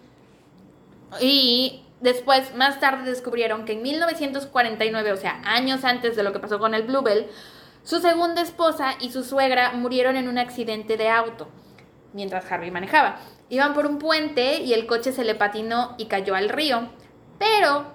[1.21, 6.39] y después, más tarde, descubrieron que en 1949, o sea, años antes de lo que
[6.39, 7.27] pasó con el Bluebell,
[7.83, 11.49] su segunda esposa y su suegra murieron en un accidente de auto
[12.13, 13.17] mientras Harvey manejaba.
[13.49, 16.89] Iban por un puente y el coche se le patinó y cayó al río.
[17.39, 17.87] Pero,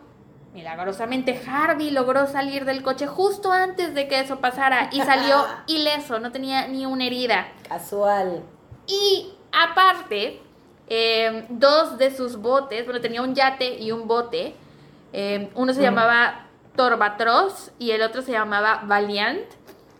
[0.54, 6.20] milagrosamente, Harvey logró salir del coche justo antes de que eso pasara y salió ileso,
[6.20, 7.48] no tenía ni una herida.
[7.68, 8.44] Casual.
[8.88, 10.42] Y aparte,
[10.88, 14.56] eh, dos de sus botes, bueno, tenía un yate y un bote.
[15.12, 19.46] eh, uno se llamaba Torbatros y el otro se llamaba Valiant.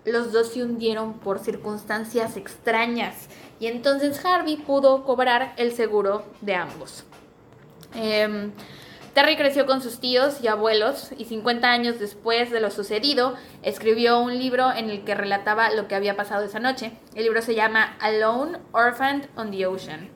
[0.06, 3.30] Los dos se hundieron por circunstancias extrañas.
[3.60, 7.06] Y entonces Harvey pudo cobrar el seguro de ambos.
[7.96, 8.52] Em,
[9.14, 14.20] Terry creció con sus tíos y abuelos y 50 años después de lo sucedido escribió
[14.20, 16.92] un libro en el que relataba lo que había pasado esa noche.
[17.14, 20.10] El libro se llama Alone, Orphaned on the Ocean.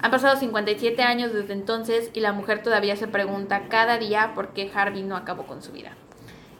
[0.00, 4.54] Han pasado 57 años desde entonces y la mujer todavía se pregunta cada día por
[4.54, 5.92] qué Harvey no acabó con su vida.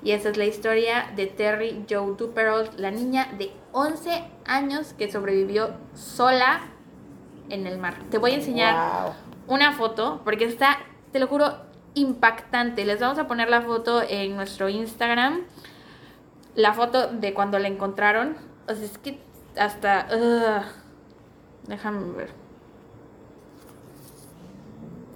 [0.04, 5.10] Y esa es la historia de Terry Joe Duperold, la niña de 11 años que
[5.10, 6.60] sobrevivió sola
[7.48, 7.94] en el mar.
[8.10, 9.12] Te voy a enseñar Wow.
[9.46, 10.78] una foto porque está,
[11.12, 11.54] te lo juro,
[11.94, 12.84] impactante.
[12.84, 15.42] Les vamos a poner la foto en nuestro Instagram.
[16.54, 18.36] La foto de cuando la encontraron.
[18.68, 19.18] O sea, es que
[19.58, 20.06] hasta...
[21.66, 22.30] déjame ver.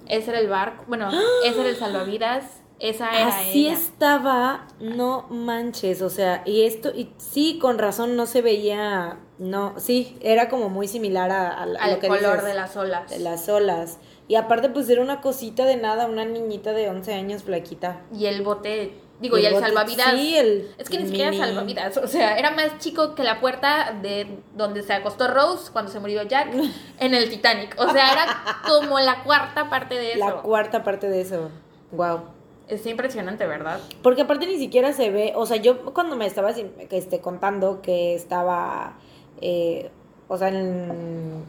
[0.07, 0.83] Ese era el barco.
[0.87, 1.09] Bueno,
[1.43, 2.61] ese era el salvavidas.
[2.79, 3.73] Esa era Así ella.
[3.75, 9.73] estaba, no manches, o sea, y esto, y sí, con razón no se veía, no,
[9.79, 12.77] sí, era como muy similar a, a- a Al lo que color dices, de las
[12.77, 13.09] olas.
[13.09, 13.97] de las olas.
[14.27, 18.01] Y aparte, pues era una cosita de nada, una niñita de 11 años flaquita.
[18.13, 20.11] Y el bote, digo, Y y el el, bote- salvavidas.
[20.15, 23.39] sí, el es que ni siquiera mini- salvavidas, o sea, era más chico que la
[23.39, 26.49] puerta de donde se acostó Rose cuando se murió Jack
[26.99, 27.73] en el Titanic.
[27.79, 28.25] O sea, era
[28.67, 30.25] como la cuarta parte de eso.
[30.25, 31.49] La cuarta parte de eso.
[31.93, 32.19] Wow.
[32.67, 33.79] Es impresionante, ¿verdad?
[34.03, 36.57] Porque aparte ni siquiera se ve, o sea, yo cuando me estabas
[36.89, 38.97] este, contando que estaba,
[39.39, 39.89] eh,
[40.27, 41.45] o sea, en-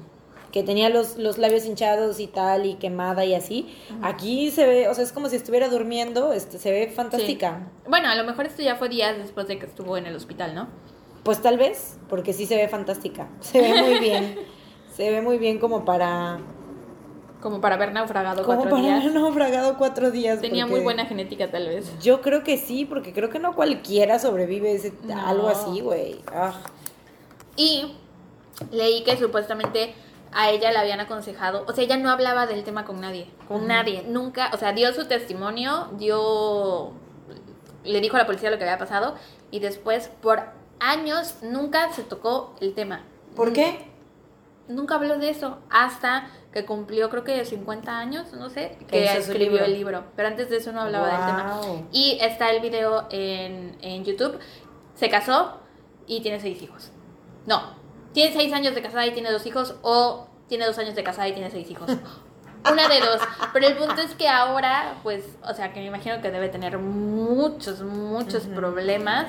[0.58, 4.88] que tenía los, los labios hinchados y tal, y quemada y así, aquí se ve,
[4.88, 7.68] o sea, es como si estuviera durmiendo, este, se ve fantástica.
[7.88, 10.56] Bueno, a lo mejor esto ya fue días después de que estuvo en el hospital,
[10.56, 10.66] ¿no?
[11.22, 14.36] Pues tal vez, porque sí se ve fantástica, se ve muy bien,
[14.96, 16.40] se ve muy bien como para,
[17.40, 19.00] Como para haber naufragado Como cuatro para días.
[19.02, 20.40] haber naufragado cuatro días.
[20.40, 21.88] Tenía muy buena genética, tal vez.
[22.02, 25.24] Yo creo que sí, porque creo que no cualquiera sobrevive ese, No.
[25.24, 26.16] algo así, güey.
[26.34, 26.54] Ah.
[27.56, 27.92] Y
[28.72, 29.94] leí que supuestamente
[30.32, 33.66] a ella le habían aconsejado, o sea, ella no hablaba del tema con nadie, con
[33.66, 36.92] nadie, nunca, o sea, dio su testimonio, dio,
[37.84, 39.14] le dijo a la policía lo que había pasado
[39.50, 40.42] y después por
[40.80, 43.04] años nunca se tocó el tema.
[43.34, 43.86] ¿Por qué?
[44.68, 49.50] Nunca habló de eso hasta que cumplió creo que 50 años, no sé, que escribió
[49.50, 49.64] libro.
[49.64, 51.60] el libro, pero antes de eso no hablaba del tema.
[51.92, 54.38] Y está el video en, en YouTube.
[54.94, 55.60] Se casó
[56.06, 56.90] y tiene seis hijos.
[57.46, 57.77] No,
[58.12, 61.28] tiene seis años de casada y tiene dos hijos o tiene dos años de casada
[61.28, 61.90] y tiene seis hijos.
[62.70, 63.20] Una de dos.
[63.52, 66.78] Pero el punto es que ahora, pues, o sea, que me imagino que debe tener
[66.78, 69.26] muchos, muchos problemas.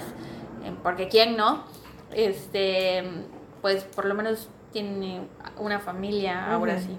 [0.64, 1.64] eh, Porque quién no.
[2.12, 3.04] Este,
[3.62, 6.98] pues por lo menos tiene una familia ahora sí.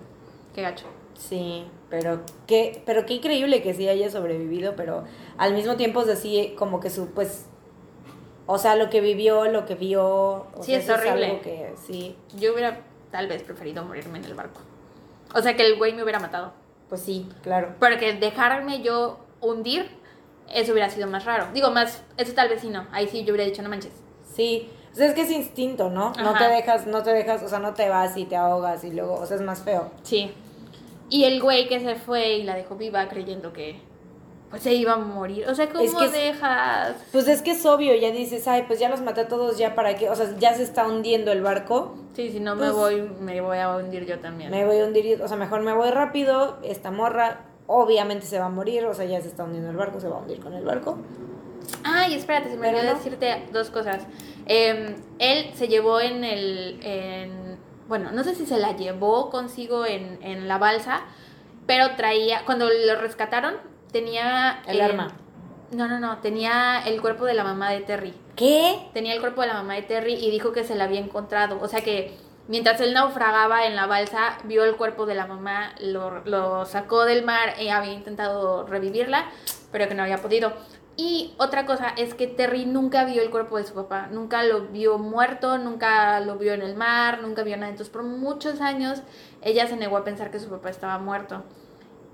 [0.55, 0.87] Qué gacho.
[1.19, 5.05] Sí, pero qué, pero qué increíble que sí haya sobrevivido, pero
[5.37, 7.47] al mismo tiempo es así como que su, pues,
[8.51, 11.27] o sea, lo que vivió, lo que vio, o Sí, sea, es horrible.
[11.27, 14.61] algo que sí, Yo hubiera tal vez preferido morirme en el barco.
[15.35, 16.53] O sea, que el güey me hubiera matado.
[16.89, 17.75] pues sí, claro.
[17.79, 19.89] Porque dejarme yo hundir,
[20.53, 21.47] eso hubiera sido más raro.
[21.55, 22.87] Digo, más, eso tal vez sí no.
[22.93, 23.93] Ahí sí yo hubiera dicho, no manches.
[24.35, 26.13] Sí, o sea, es que es instinto, ¿no?
[26.21, 28.91] No te dejas, no te dejas, o sea, no te vas y te ahogas y
[28.91, 29.91] luego, o sea, es más feo.
[30.03, 30.33] Sí.
[31.09, 33.81] Y el güey que se fue y la dejó viva creyendo que
[34.51, 35.47] pues se iba a morir.
[35.49, 36.97] O sea, ¿cómo Es que es- dejas?
[37.13, 39.75] Pues es que es obvio, ya dices, ay, pues ya los maté a todos, ya
[39.75, 42.73] para qué, o sea, ya se está hundiendo el barco, Sí, si no me Pues-
[42.75, 44.51] voy, me voy a hundir yo también.
[44.51, 48.47] me voy a hundir, o sea, mejor me voy rápido, esta morra obviamente se va
[48.47, 50.53] a morir, o sea, ya se está hundiendo el barco, se va a hundir con
[50.55, 50.99] el barco.
[51.85, 52.95] Ay, espérate, se me olvidó no.
[52.95, 54.03] decirte dos cosas.
[54.47, 56.81] Eh, él se llevó en el.
[56.83, 61.03] En, bueno, no sé si se la llevó consigo en, en la balsa,
[61.67, 62.45] pero traía.
[62.45, 63.55] Cuando lo rescataron,
[63.93, 64.63] tenía.
[64.67, 65.13] El eh, arma.
[65.73, 68.15] No, no, no, tenía el cuerpo de la mamá de Terry.
[68.35, 68.89] ¿Qué?
[68.93, 71.61] Tenía el cuerpo de la mamá de Terry y dijo que se la había encontrado.
[71.61, 72.17] O sea que
[72.49, 77.05] mientras él naufragaba en la balsa, vio el cuerpo de la mamá, lo, lo sacó
[77.05, 79.31] del mar y había intentado revivirla,
[79.71, 80.53] pero que no había podido.
[80.97, 84.67] Y otra cosa es que Terry nunca vio el cuerpo de su papá, nunca lo
[84.67, 87.71] vio muerto, nunca lo vio en el mar, nunca vio nada.
[87.71, 89.03] Entonces por muchos años
[89.41, 91.45] ella se negó a pensar que su papá estaba muerto.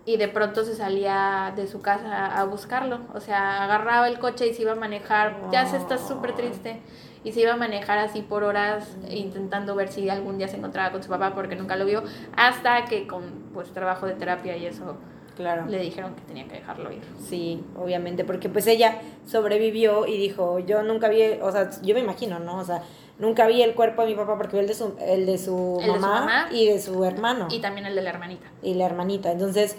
[0.06, 3.00] Y de pronto se salía de su casa a buscarlo.
[3.14, 5.36] O sea, agarraba el coche y se iba a manejar.
[5.52, 6.80] Ya se está súper triste.
[7.24, 10.92] Y se iba a manejar así por horas intentando ver si algún día se encontraba
[10.92, 12.04] con su papá porque nunca lo vio.
[12.36, 14.96] Hasta que con pues trabajo de terapia y eso
[15.36, 15.66] Claro.
[15.66, 17.02] le dijeron que tenía que dejarlo ir.
[17.20, 22.00] Sí, obviamente, porque pues ella sobrevivió y dijo, yo nunca vi, o sea, yo me
[22.00, 22.58] imagino, ¿no?
[22.58, 22.80] O sea,
[23.18, 25.78] nunca vi el cuerpo de mi papá porque vi el de su, el de su,
[25.82, 26.48] El de su mamá, mamá.
[26.52, 28.46] y de su hermano Y también el de la hermanita.
[28.62, 29.30] y la hermanita.
[29.30, 29.76] Entonces,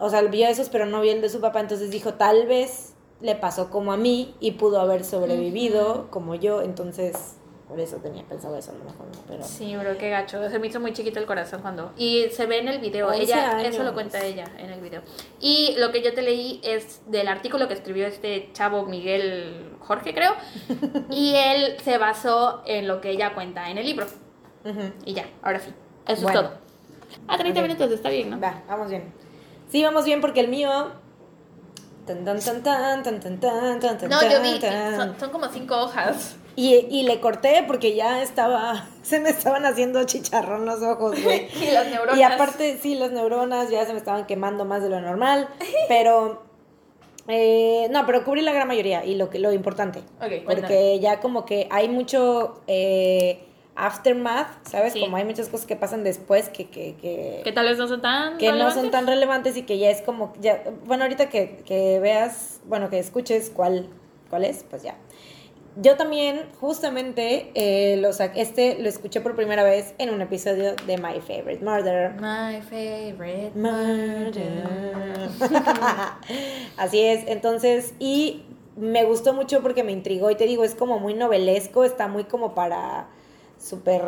[0.00, 2.94] o sea, vio esos, pero no vio el de su papá, entonces dijo, tal vez
[3.20, 7.36] le pasó como a mí y pudo haber sobrevivido como yo, entonces
[7.68, 9.22] por eso tenía pensado eso a lo mejor, ¿no?
[9.28, 10.50] Pero Sí, bro, qué gacho.
[10.50, 11.92] Se me hizo muy chiquito el corazón cuando...
[11.96, 13.06] Y se ve en el video.
[13.06, 13.94] 11 Ella, eso lo años.
[13.94, 15.02] cuenta ella en el video.
[15.38, 20.12] Y lo que yo te leí es del artículo que escribió este chavo Miguel Jorge,
[20.12, 20.32] creo.
[21.12, 24.06] y él se basó en lo que ella cuenta en el libro.
[24.64, 24.90] ujú.
[25.04, 25.70] Y ya, ahora sí.
[26.08, 26.40] Eso Bueno.
[26.40, 26.58] es todo.
[27.28, 27.66] A 30 Ok.
[27.68, 28.40] minutos está bien, ¿no?
[28.40, 29.04] Va, vamos bien.
[29.70, 30.92] Sí, vamos bien porque el mío.
[34.08, 34.60] No, yo vi.
[35.18, 36.36] Son, como cinco hojas.
[36.56, 38.88] Y, y, le corté porque ya estaba.
[39.02, 41.48] Se me estaban haciendo chicharrón los ojos, güey.
[41.62, 42.18] y las neuronas.
[42.18, 45.48] Y aparte, sí, las neuronas ya se me estaban quemando más de lo normal.
[45.88, 46.48] Pero.
[47.28, 50.02] Eh, no, pero cubrí la gran mayoría y lo, lo importante.
[50.20, 52.60] Okay, porque ya como que hay mucho.
[52.66, 53.46] Eh,
[53.86, 54.92] aftermath, ¿sabes?
[54.92, 55.00] Sí.
[55.00, 56.68] Como hay muchas cosas que pasan después que...
[56.68, 58.38] que, que Que tal vez no son tan.
[58.38, 58.90] que no son relevantes.
[58.92, 62.98] tan relevantes y que ya es como, ya, bueno, ahorita que, que veas, bueno, que
[62.98, 63.88] escuches cuál,
[64.28, 64.94] cuál es, pues ya.
[65.76, 70.74] Yo también, justamente, eh, lo sa- este lo escuché por primera vez en un episodio
[70.86, 72.10] de My Favorite Murder.
[72.20, 74.64] My favorite Murder.
[76.76, 78.42] Así es, entonces, y
[78.76, 82.24] me gustó mucho porque me intrigó y te digo, es como muy novelesco, está muy
[82.24, 83.06] como para
[83.60, 84.02] súper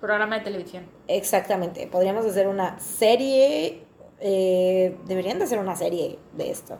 [0.00, 0.84] Programa de televisión.
[1.06, 3.84] Exactamente, podríamos hacer una serie,
[4.18, 6.78] eh, deberían de hacer una serie de esto.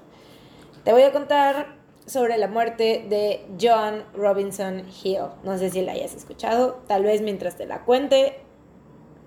[0.85, 5.27] Te voy a contar sobre la muerte de John Robinson Hill.
[5.45, 8.41] No sé si la hayas escuchado, tal vez mientras te la cuente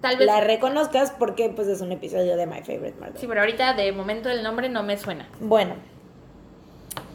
[0.02, 0.28] Tal vez.
[0.28, 3.18] la reconozcas porque pues es un episodio de My Favorite Murder.
[3.18, 5.30] Sí, pero ahorita de momento el nombre no me suena.
[5.40, 5.76] Bueno,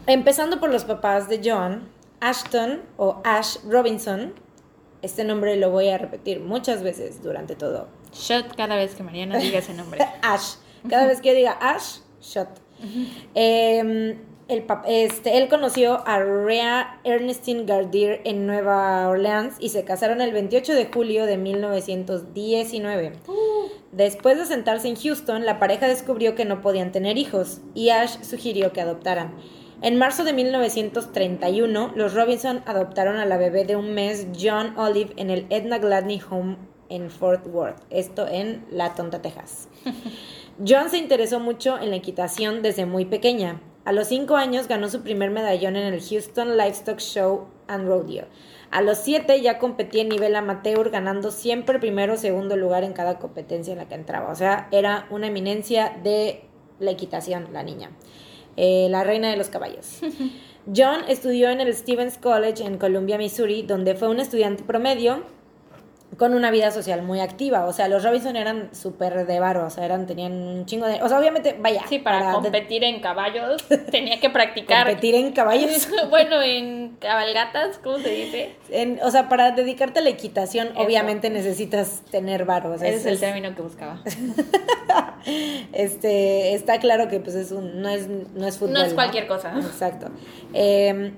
[0.06, 1.88] empezando por los papás de John,
[2.20, 4.32] Ashton o Ash Robinson
[5.02, 7.88] Este nombre lo voy a repetir muchas veces durante todo.
[8.12, 10.00] Shot cada vez que Mariana diga ese nombre.
[10.22, 10.54] Ash.
[10.88, 12.48] Cada vez que yo diga Ash, shot.
[13.34, 14.16] Eh,
[14.50, 20.32] el, este, él conoció a Rhea Ernestine Gardier en Nueva Orleans y se casaron el
[20.32, 23.12] 28 de julio de 1919.
[23.92, 28.20] Después de sentarse en Houston, la pareja descubrió que no podían tener hijos y Ash
[28.22, 29.34] sugirió que adoptaran.
[29.82, 35.14] En marzo de 1931, los Robinson adoptaron a la bebé de un mes, John Olive,
[35.16, 36.58] en el Edna Gladney Home
[36.90, 39.68] en Fort Worth, esto en La Tonta, Texas.
[40.68, 43.62] John se interesó mucho en la equitación desde muy pequeña.
[43.86, 48.26] A los cinco años ganó su primer medallón en el Houston Livestock Show and Rodeo.
[48.70, 52.92] A los siete ya competía en nivel amateur, ganando siempre primero o segundo lugar en
[52.92, 54.30] cada competencia en la que entraba.
[54.30, 56.44] O sea, era una eminencia de
[56.78, 57.92] la equitación, la niña.
[58.56, 60.00] Eh, la reina de los caballos.
[60.66, 65.22] John estudió en el Stevens College en Columbia, Missouri, donde fue un estudiante promedio
[66.16, 67.66] con una vida social muy activa.
[67.66, 71.02] O sea, los Robinson eran súper de varo, o sea, eran, tenían un chingo de...
[71.02, 71.84] O sea, obviamente, vaya.
[71.88, 74.86] Sí, para, competir en caballos tenía que practicar.
[74.86, 75.88] competir en caballos.
[76.10, 78.54] bueno, en cabalgatas, ¿cómo se dice?
[78.70, 82.74] En, o sea, para dedicarte a la equitación, obviamente necesitas tener varo.
[82.74, 84.00] Ese es, el término que buscaba.
[85.72, 88.74] este, está claro que pues es un, no es, no es fútbol.
[88.74, 89.54] No es cualquier cosa.
[89.56, 90.08] Exacto.
[90.54, 91.12] Eh,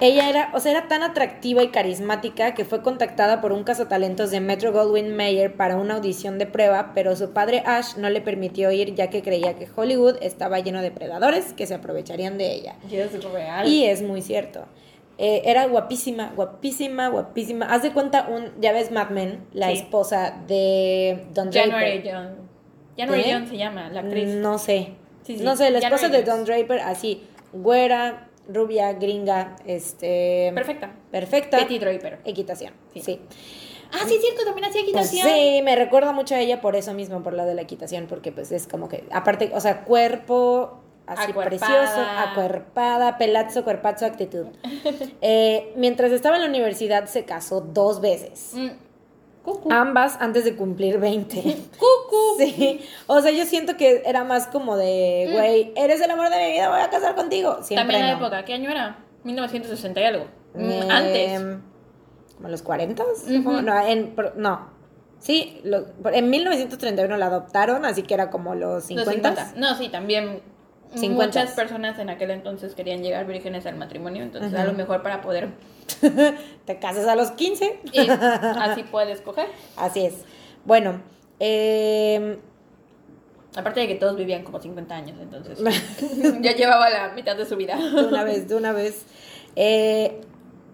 [0.00, 4.32] ella era, o sea, era tan atractiva y carismática que fue contactada por un cazatalentos
[4.32, 8.20] de Metro Goldwyn Mayer para una audición de prueba, pero su padre Ash no le
[8.20, 12.52] permitió ir ya que creía que Hollywood estaba lleno de predadores que se aprovecharían de
[12.52, 12.76] ella.
[12.90, 13.68] Y es real.
[13.68, 14.66] Y es muy cierto.
[15.18, 17.66] Eh, era guapísima, guapísima, guapísima.
[17.66, 21.70] Haz de cuenta un, ya ves Mad Men, la esposa de Don Draper.
[21.70, 22.28] January John.
[22.96, 24.26] January John se llama, la actriz.
[24.34, 24.94] No sé.
[25.40, 27.22] no sé, la esposa de Don Draper, así,
[27.52, 30.52] güera, rubia, gringa, este...
[30.54, 30.92] Perfecta.
[31.10, 31.56] Perfecta.
[31.58, 32.20] Betty Draper.
[32.24, 33.20] Equitación, sí.
[33.92, 35.28] Ah, sí, es cierto, también hacía pues equitación.
[35.28, 38.32] sí, me recuerda mucho a ella por eso mismo, por la de la equitación, porque
[38.32, 44.46] pues es como que, aparte, o sea, cuerpo así precioso, acuerpada, pelazo, cuerpazo, actitud.
[45.24, 48.50] Eh, mientras estaba en la universidad se casó dos veces.
[48.54, 48.70] Mm.
[49.70, 51.42] Ambas antes de cumplir 20.
[51.78, 52.38] Cucu.
[52.38, 52.80] Sí.
[53.06, 55.32] O sea, yo siento que era más como de, mm.
[55.32, 57.58] güey, eres el amor de mi vida, voy a casar contigo.
[57.62, 58.98] Siempre También la época, ¿qué año era?
[59.24, 60.26] 1960 y algo.
[60.54, 61.40] Mm, em, antes.
[62.36, 63.04] ¿Como los 40?
[63.28, 64.70] No, en, no.
[65.18, 69.54] Sí, en 1931 la adoptaron, así que era como los 50.
[69.56, 70.42] No, sí, también
[70.94, 75.22] Muchas personas en aquel entonces querían llegar vírgenes al matrimonio, entonces a lo mejor para
[75.22, 75.48] poder...
[76.64, 77.80] Te casas a los 15.
[77.92, 79.46] Y así puedes coger.
[79.76, 80.14] Así es.
[80.64, 81.00] Bueno,
[81.40, 82.38] eh...
[83.54, 85.58] Aparte de que todos vivían como 50 años, entonces
[86.40, 87.76] ya llevaba la mitad de su vida.
[87.76, 89.04] de una vez, de una vez.
[89.56, 90.22] Eh,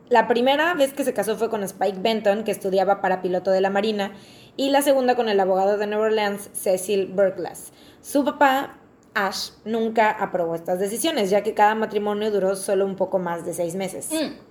[0.09, 3.61] la primera vez que se casó fue con Spike Benton, que estudiaba para piloto de
[3.61, 4.13] la Marina,
[4.57, 7.73] y la segunda con el abogado de Nueva Orleans, Cecil Burglass.
[8.01, 8.79] Su papá
[9.15, 13.55] Ash nunca aprobó estas decisiones, ya que cada matrimonio duró solo un poco más de
[13.55, 14.11] seis meses.
[14.13, 14.48] Mm.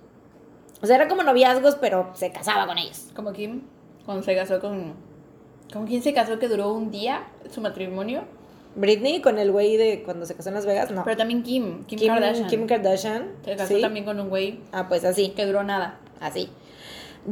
[0.80, 3.08] O sea, era como noviazgos, pero se casaba con ellos.
[3.14, 3.62] Como Kim,
[4.04, 4.94] cuando se casó con...
[5.72, 8.22] ¿Con quién se casó que duró un día su matrimonio?
[8.74, 11.04] Britney con el güey de cuando se casó en Las Vegas, no.
[11.04, 12.48] Pero también Kim, Kim, Kardashian.
[12.48, 13.32] Kim Kardashian.
[13.44, 14.60] Se casó también con un güey.
[14.72, 15.30] Ah, pues así.
[15.30, 15.98] Que duró nada.
[16.20, 16.48] Así.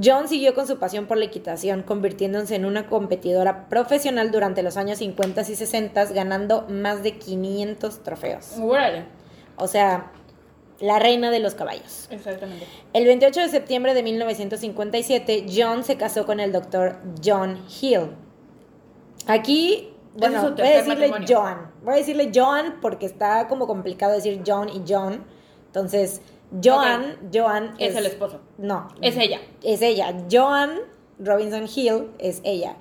[0.03, 4.77] John siguió con su pasión por la equitación, convirtiéndose en una competidora profesional durante los
[4.77, 8.57] años 50 y 60, ganando más de 500 trofeos.
[9.57, 10.11] O sea,
[10.81, 12.09] la reina de los caballos.
[12.11, 12.67] Exactamente.
[12.93, 18.11] El 28 de septiembre de 1957, John se casó con el doctor John Hill.
[19.27, 21.73] Aquí, bueno, voy a decirle John.
[21.83, 25.25] Voy a decirle John porque está como complicado decir John y John.
[25.67, 26.21] Entonces,
[26.63, 28.41] Joan, Joan es, el esposo.
[28.59, 28.89] No.
[29.01, 29.41] Es ella.
[29.63, 30.15] Es ella.
[30.31, 30.81] Joan
[31.19, 32.77] Robinson Hill es ella.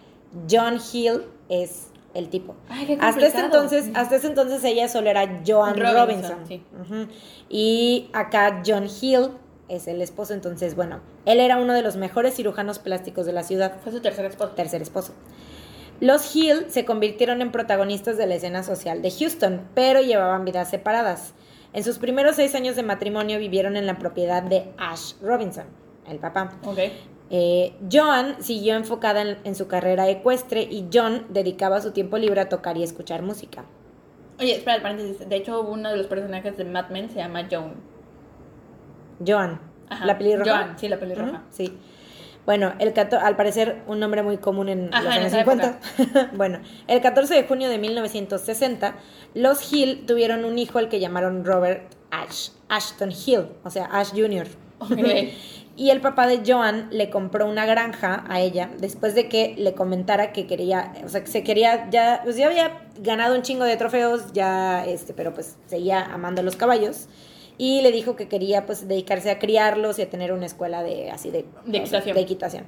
[0.49, 2.55] John Hill es el tipo.
[2.99, 6.37] hasta este entonces, hasta este entonces ella solo era Joan Robinson.
[7.49, 9.31] Y acá John Hill
[9.67, 13.43] es el esposo, entonces bueno, él era uno de los mejores cirujanos plásticos de la
[13.43, 13.77] ciudad.
[13.83, 14.51] Fue su tercer esposo.
[14.51, 15.13] Tercer esposo.
[15.99, 20.69] Los Hill se convirtieron en protagonistas de la escena social de Houston, pero llevaban vidas
[20.69, 21.33] separadas.
[21.71, 25.65] En sus primeros seis años de matrimonio vivieron en la propiedad de Ash Robinson,
[26.07, 26.51] el papá.
[27.29, 32.49] Eh, Joan siguió enfocada en, su carrera ecuestre y John dedicaba su tiempo libre a
[32.49, 33.65] tocar y escuchar música.
[34.39, 35.27] Oye, espera, el paréntesis.
[35.27, 37.73] De hecho, uno de los personajes de Mad Men se llama Joan.
[39.25, 39.59] Joan.
[40.03, 40.51] ¿La pelirroja?
[40.51, 41.43] Joan, sí, la pelirroja.
[41.51, 41.77] sí.
[42.45, 45.79] Bueno, el al parecer un nombre muy común en los años 50.
[46.33, 48.95] bueno, el 14 de junio de 1960,
[49.33, 54.09] los Hill tuvieron un hijo al que llamaron Robert Ash, Ashton Hill, o sea, Ash
[54.09, 54.47] Jr.
[54.79, 54.91] Ok.
[55.77, 59.73] Y el papá de Joan le compró una granja a ella después de que le
[59.73, 63.65] comentara que quería, o sea, que se quería, ya, pues ya había ganado un chingo
[63.65, 67.07] de trofeos, ya, este, pero pues seguía amando los caballos.
[67.57, 71.09] Y le dijo que quería, pues, dedicarse a criarlos y a tener una escuela de,
[71.09, 72.15] así, de, De equitación.
[72.15, 72.63] de equitación.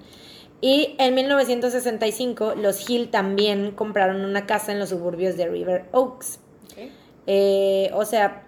[0.62, 6.39] Y en 1965, los Hill también compraron una casa en los suburbios de River Oaks.
[6.72, 6.89] Ok.
[7.28, 8.47] Eh, o sea,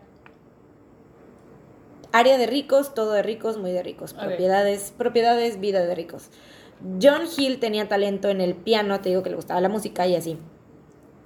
[2.12, 4.14] área de ricos, todo de ricos, muy de ricos.
[4.14, 6.30] Propiedades, propiedades, vida de ricos.
[7.02, 10.16] John Hill tenía talento en el piano, te digo que le gustaba la música y
[10.16, 10.38] así.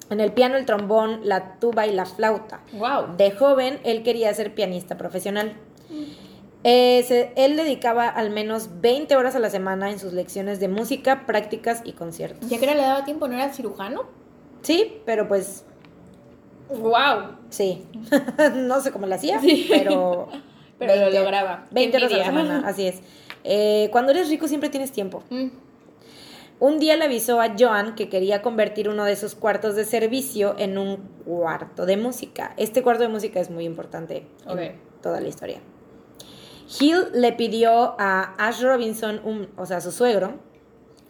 [0.10, 2.62] En el piano, el trombón, la tuba y la flauta.
[2.74, 3.16] Wow.
[3.18, 5.54] De joven, él quería ser pianista profesional.
[6.66, 10.68] Eh, se- él dedicaba al menos 20 horas a la semana en sus lecciones de
[10.70, 12.50] música, prácticas y conciertos.
[12.50, 13.28] ¿Ya que le daba tiempo?
[13.28, 14.04] ¿No era cirujano?
[14.62, 15.66] Sí, pero pues
[16.70, 17.36] Wow.
[17.50, 17.86] sí.
[18.56, 19.68] no sé cómo lo hacía, Sí.
[19.70, 20.28] pero
[20.80, 21.68] Pero lo lograba.
[21.72, 23.02] 20 Qué horas a la semana, así es.
[23.44, 25.24] Eh, cuando eres rico siempre tienes tiempo.
[25.30, 25.48] Mm.
[26.60, 30.56] Un día le avisó a Joan que quería convertir uno de sus cuartos de servicio
[30.58, 32.54] en un cuarto de música.
[32.58, 35.60] Este cuarto de música es muy importante en toda la historia.
[36.80, 40.36] Hill le pidió a Ash Robinson, un- o sea, su suegro,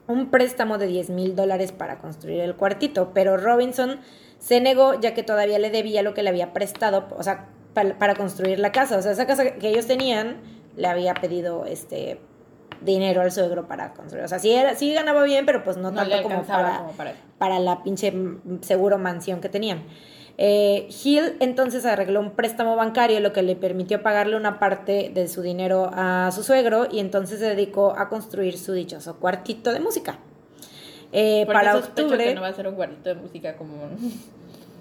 [0.08, 4.00] un préstamo de 10 mil dólares para construir el cuartito, pero Robinson
[4.40, 7.96] se negó ya que todavía le debía lo que le había prestado, o sea, pa-
[7.98, 8.98] para, construir la casa.
[8.98, 10.38] O sea, esa casa que ellos tenían
[10.76, 12.20] le había pedido este
[12.82, 14.26] dinero al suegro para construir.
[14.26, 17.14] O sea, sí, era, sí ganaba bien, pero pues no, tanto como para, como para
[17.38, 19.84] para la pinche mm, seguro mansión que tenían.
[20.38, 25.28] Eh, Hill entonces arregló un préstamo bancario, lo que le permitió pagarle una parte de
[25.28, 29.80] su dinero a su suegro y entonces se dedicó a construir su dichoso cuartito de
[29.80, 30.20] música.
[31.12, 32.24] Eh, para octubre...
[32.24, 33.90] que no va a ser un cuartito de música como...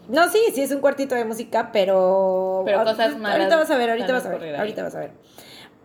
[0.08, 2.62] No, sí, sí es un cuartito de música, pero...
[2.64, 5.10] Pero cosas malas Ahorita vas a ver, ahorita vas a ver, ahorita vas a ver.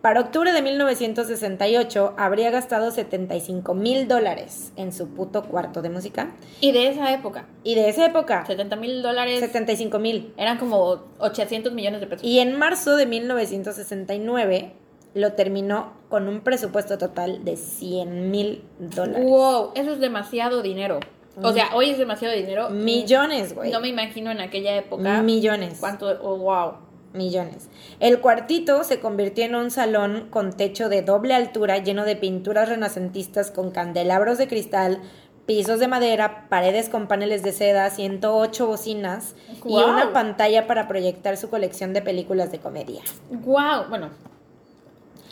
[0.00, 6.30] Para octubre de 1968 habría gastado 75 mil dólares en su puto cuarto de música.
[6.60, 10.32] Y de esa época, Y de esa época, 70 mil dólares 75 mil.
[10.36, 12.24] eran como 800 millones de pesos.
[12.24, 14.72] Y en marzo de 1969
[15.14, 19.26] lo terminó con un presupuesto total de 100 mil dólares.
[19.28, 21.00] Wow, eso es demasiado dinero.
[21.42, 22.70] O sea, hoy es demasiado dinero.
[22.70, 23.70] Millones, güey.
[23.70, 25.22] No me imagino en aquella época.
[25.22, 25.76] Millones.
[25.80, 26.08] ¿Cuánto?
[26.22, 26.72] Oh, wow.
[27.12, 27.68] Millones.
[28.00, 32.68] El cuartito se convirtió en un salón con techo de doble altura lleno de pinturas
[32.68, 35.00] renacentistas con candelabros de cristal,
[35.46, 41.38] pisos de madera, paredes con paneles de seda, 108 bocinas y una pantalla para proyectar
[41.38, 43.00] su colección de películas de comedia.
[43.30, 43.88] Wow.
[43.88, 44.10] Bueno,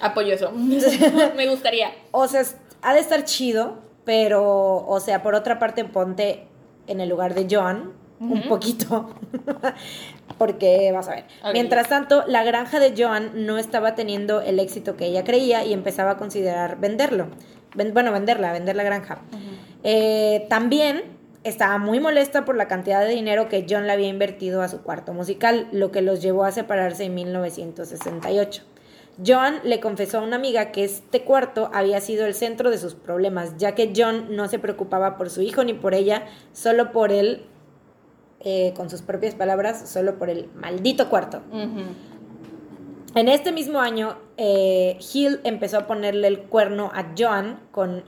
[0.01, 0.53] apoyo eso.
[1.37, 1.91] me gustaría.
[2.13, 2.43] O sea,
[2.81, 6.47] ha de estar chido, pero, o sea, por otra parte, ponte
[6.87, 8.49] en el lugar de John un Ujú.
[8.49, 9.11] poquito.
[10.39, 11.25] Porque, vas a ver.
[11.53, 15.73] Mientras tanto, la granja de Joan no estaba teniendo el éxito que ella creía y
[15.73, 17.27] empezaba a considerar venderlo.
[17.75, 19.19] Ven- bueno, venderla, vender la granja.
[19.83, 21.05] Eh, también
[21.45, 24.83] estaba muy molesta por la cantidad de dinero que John le había invertido a su
[24.83, 28.63] cuarto musical, lo que los llevó a separarse en 1968.
[29.25, 32.95] John le confesó a una amiga que este cuarto había sido el centro de sus
[32.95, 37.13] problemas, ya que John no se preocupaba por su hijo ni por ella, solo por
[37.13, 37.47] él,
[38.41, 41.41] eh, con sus propias palabras, solo por el maldito cuarto.
[43.15, 48.05] En este mismo año, eh, Hill empezó a ponerle el cuerno a Joan con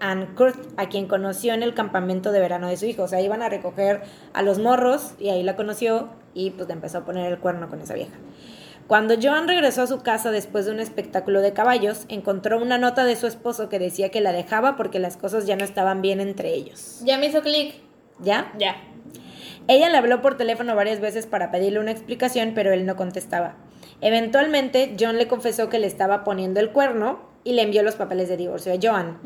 [0.00, 3.04] Ann Kurt, a quien conoció en el campamento de verano de su hijo.
[3.04, 6.74] O sea, iban a recoger a los morros y ahí la conoció y pues le
[6.74, 8.16] empezó a poner el cuerno con esa vieja.
[8.90, 13.04] Cuando Joan regresó a su casa después de un espectáculo de caballos, encontró una nota
[13.04, 16.18] de su esposo que decía que la dejaba porque las cosas ya no estaban bien
[16.18, 16.98] entre ellos.
[17.04, 17.76] Ya me hizo clic.
[18.18, 18.52] ¿Ya?
[18.58, 18.78] Ya.
[19.68, 23.54] Ella le habló por teléfono varias veces para pedirle una explicación, pero él no contestaba.
[24.00, 28.28] Eventualmente, John le confesó que le estaba poniendo el cuerno y le envió los papeles
[28.28, 29.18] de divorcio a Joan.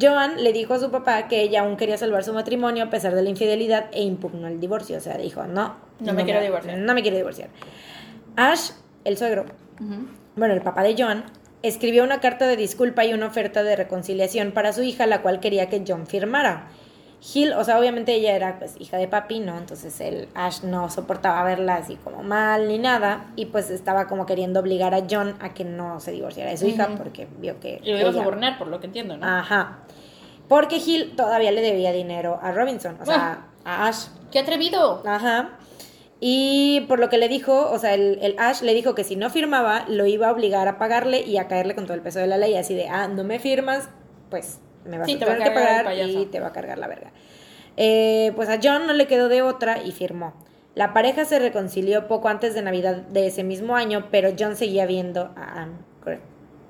[0.00, 3.14] Joan le dijo a su papá que ella aún quería salvar su matrimonio a pesar
[3.14, 4.96] de la infidelidad e impugnó el divorcio.
[4.96, 5.76] O sea, dijo, no.
[6.00, 6.78] No me quiero divorciar.
[6.78, 7.50] No me quiero divorciar.
[8.36, 8.70] Ash,
[9.06, 9.44] el suegro,
[10.36, 11.24] bueno, el papá de Joan,
[11.62, 15.40] escribió una carta de disculpa y una oferta de reconciliación para su hija, la cual
[15.40, 16.68] quería que John firmara.
[17.34, 19.56] Hill, o sea, obviamente ella era pues hija de papi, ¿no?
[19.56, 24.26] Entonces el Ash no soportaba verla así como mal ni nada y pues estaba como
[24.26, 27.80] queriendo obligar a John a que no se divorciara de su hija porque vio que
[27.82, 29.26] Y lo iba a ella- sobornar, por lo que entiendo, ¿no?
[29.26, 29.78] Ajá.
[30.46, 34.06] Porque Hill todavía le debía dinero a Robinson, o sea, a Ash.
[34.30, 35.02] ¡Qué atrevido!
[35.06, 35.50] Ajá.
[36.20, 39.16] Y por lo que le dijo, o sea, el, el Ash le dijo que si
[39.16, 42.18] no firmaba, lo iba a obligar a pagarle y a caerle con todo el peso
[42.18, 42.56] de la ley.
[42.56, 43.90] Así de, ah, no me firmas,
[44.30, 46.52] pues me vas Sí, a te va a tener que pagar y te va a
[46.52, 47.12] cargar la verga.
[47.76, 50.32] Eh, pues a John no le quedó de otra y firmó.
[50.74, 54.86] La pareja se reconcilió poco antes de Navidad de ese mismo año, pero John seguía
[54.86, 55.76] viendo a Anne.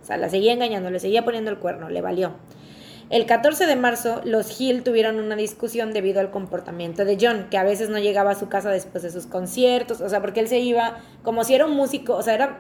[0.03, 2.35] O sea, la seguía engañando, le seguía poniendo el cuerno, le valió.
[3.09, 7.57] El 14 de marzo, los Hill tuvieron una discusión debido al comportamiento de John, que
[7.57, 10.49] a veces no llegaba a su casa después de sus conciertos, o sea, porque él
[10.49, 12.59] se iba como si era un músico, o sea, era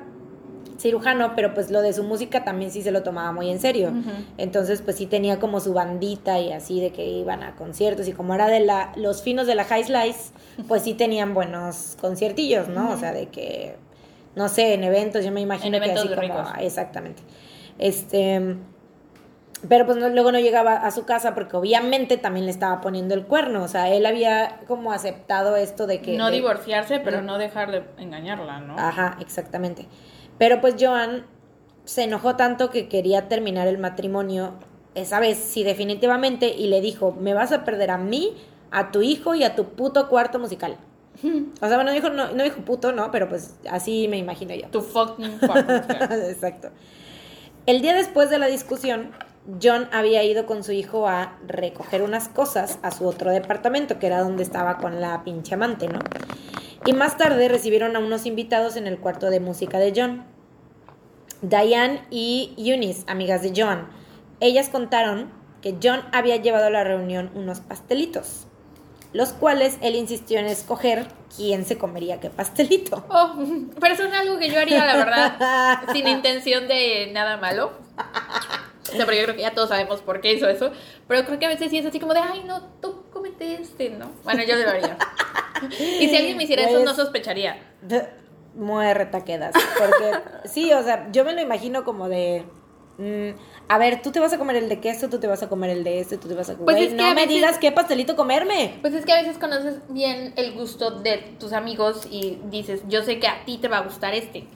[0.78, 3.92] cirujano, pero pues lo de su música también sí se lo tomaba muy en serio.
[4.36, 8.12] Entonces, pues sí tenía como su bandita y así de que iban a conciertos y
[8.12, 10.32] como era de la los finos de la High Slice,
[10.68, 12.90] pues sí tenían buenos conciertillos, ¿no?
[12.90, 13.76] O sea, de que
[14.34, 17.22] no sé, en eventos, yo me imagino que así como exactamente.
[17.78, 18.56] Este
[19.68, 23.26] pero pues luego no llegaba a su casa porque obviamente también le estaba poniendo el
[23.26, 26.16] cuerno, o sea, él había como aceptado esto de que...
[26.16, 28.76] No divorciarse, pero no dejar de engañarla, ¿no?
[28.78, 29.86] Ajá, exactamente.
[30.38, 31.26] Pero pues Joan
[31.84, 34.54] se enojó tanto que quería terminar el matrimonio
[34.94, 38.36] esa vez, sí, definitivamente, y le dijo, me vas a perder a mí,
[38.70, 40.76] a tu hijo y a tu puto cuarto musical.
[41.60, 44.68] O sea, bueno, dijo, no, no dijo puto, no, pero pues así me imagino yo.
[44.68, 46.22] Tu fucking cuarto musical.
[46.30, 46.70] Exacto.
[47.64, 49.12] El día después de la discusión,
[49.62, 54.08] John había ido con su hijo a recoger unas cosas a su otro departamento, que
[54.08, 56.00] era donde estaba con la pinche amante, ¿no?
[56.84, 60.24] Y más tarde recibieron a unos invitados en el cuarto de música de John.
[61.42, 63.88] Diane y Eunice, amigas de John.
[64.40, 65.30] Ellas contaron
[65.62, 68.46] que John había llevado a la reunión unos pastelitos,
[69.12, 73.04] los cuales él insistió en escoger quién se comería qué pastelito.
[73.10, 73.34] Oh,
[73.80, 77.72] pero eso es algo que yo haría, la verdad, sin intención de nada malo.
[78.96, 80.70] Sea, pero yo creo que ya todos sabemos por qué hizo eso.
[81.06, 83.90] Pero creo que a veces sí es así como de, ay, no, tú comete este,
[83.90, 84.10] ¿no?
[84.24, 84.96] Bueno, yo debería.
[85.78, 87.58] y si alguien me hiciera eso, no pues, sospecharía.
[88.54, 89.54] Muerta quedas.
[89.78, 90.18] Porque,
[90.48, 92.44] sí, o sea, yo me lo imagino como de.
[92.98, 93.38] Mm,
[93.68, 95.68] a ver, tú te vas a comer el de queso, tú te vas a comer
[95.68, 96.76] el de este, tú te vas a comer.
[96.76, 98.78] Pues no me digas qué pastelito comerme.
[98.80, 103.02] Pues es que a veces conoces bien el gusto de tus amigos y dices, yo
[103.02, 104.46] sé que a ti te va a gustar este.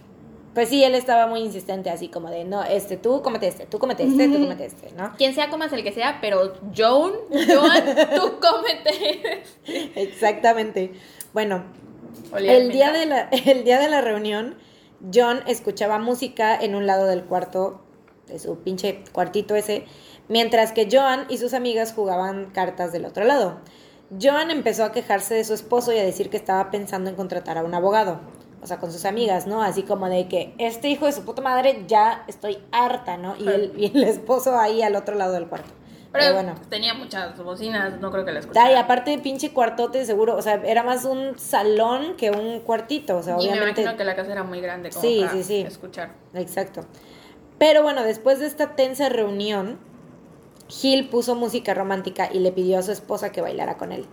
[0.54, 3.78] Pues sí, él estaba muy insistente, así como de, no, este, tú cómete este, tú
[3.78, 5.12] cómete este, tú cómete este, ¿no?
[5.16, 7.84] Quien sea, comas el que sea, pero Joan, Joan,
[8.16, 9.44] tú cómete.
[9.94, 10.92] Exactamente.
[11.32, 11.62] Bueno,
[12.36, 14.56] el día, de la, el día de la reunión,
[15.14, 17.82] John escuchaba música en un lado del cuarto,
[18.26, 19.84] de su pinche cuartito ese,
[20.26, 23.60] mientras que Joan y sus amigas jugaban cartas del otro lado.
[24.20, 27.56] Joan empezó a quejarse de su esposo y a decir que estaba pensando en contratar
[27.56, 28.20] a un abogado
[28.62, 29.62] o sea, con sus amigas, ¿no?
[29.62, 33.36] Así como de que este hijo de su puta madre ya estoy harta, ¿no?
[33.36, 35.70] Y, el, y el esposo ahí al otro lado del cuarto.
[36.12, 36.54] Pero, bueno.
[36.68, 38.72] Tenía muchas bocinas, no creo que la escuchara.
[38.72, 43.22] Y aparte, pinche cuartote, seguro, o sea, era más un salón que un cuartito, o
[43.22, 45.60] sea, y me imagino que la casa era muy grande como sí, sí, sí.
[45.60, 46.10] escuchar.
[46.34, 46.82] Exacto.
[47.58, 49.78] Pero bueno, después de esta tensa reunión,
[50.68, 54.06] Gil puso música romántica y le pidió a su esposa que bailara con él.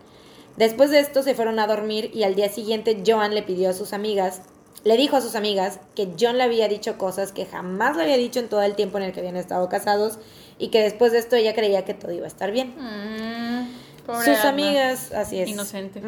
[0.57, 3.73] Después de esto se fueron a dormir y al día siguiente Joan le pidió a
[3.73, 4.41] sus amigas,
[4.83, 8.17] le dijo a sus amigas que John le había dicho cosas que jamás le había
[8.17, 10.17] dicho en todo el tiempo en el que habían estado casados
[10.57, 12.73] y que después de esto ella creía que todo iba a estar bien.
[12.75, 13.86] Mm.
[14.23, 15.49] Sus amigas, así es.
[15.49, 16.01] Inocente.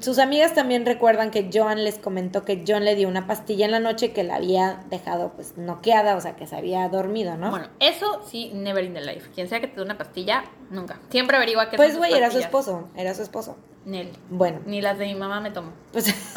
[0.00, 3.70] Sus amigas también recuerdan que Joan les comentó que John le dio una pastilla en
[3.70, 7.50] la noche que la había dejado pues noqueada, o sea, que se había dormido, ¿no?
[7.50, 9.30] Bueno, eso sí, never in the life.
[9.34, 10.98] Quien sea que te dé una pastilla, nunca.
[11.10, 13.56] Siempre averigua que Pues güey, era su esposo, era su esposo.
[13.84, 14.10] Nel.
[14.30, 14.60] Bueno.
[14.64, 15.72] Ni las de mi mamá me tomo.
[15.92, 16.06] Pues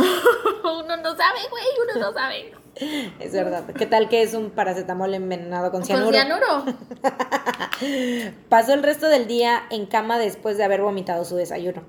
[0.64, 2.54] uno no sabe, güey, uno no sabe.
[3.20, 3.66] Es verdad.
[3.76, 6.06] ¿Qué tal que es un paracetamol envenenado con cianuro?
[6.06, 6.66] Con cianuro.
[8.50, 11.84] Pasó el resto del día en cama después de haber vomitado su desayuno.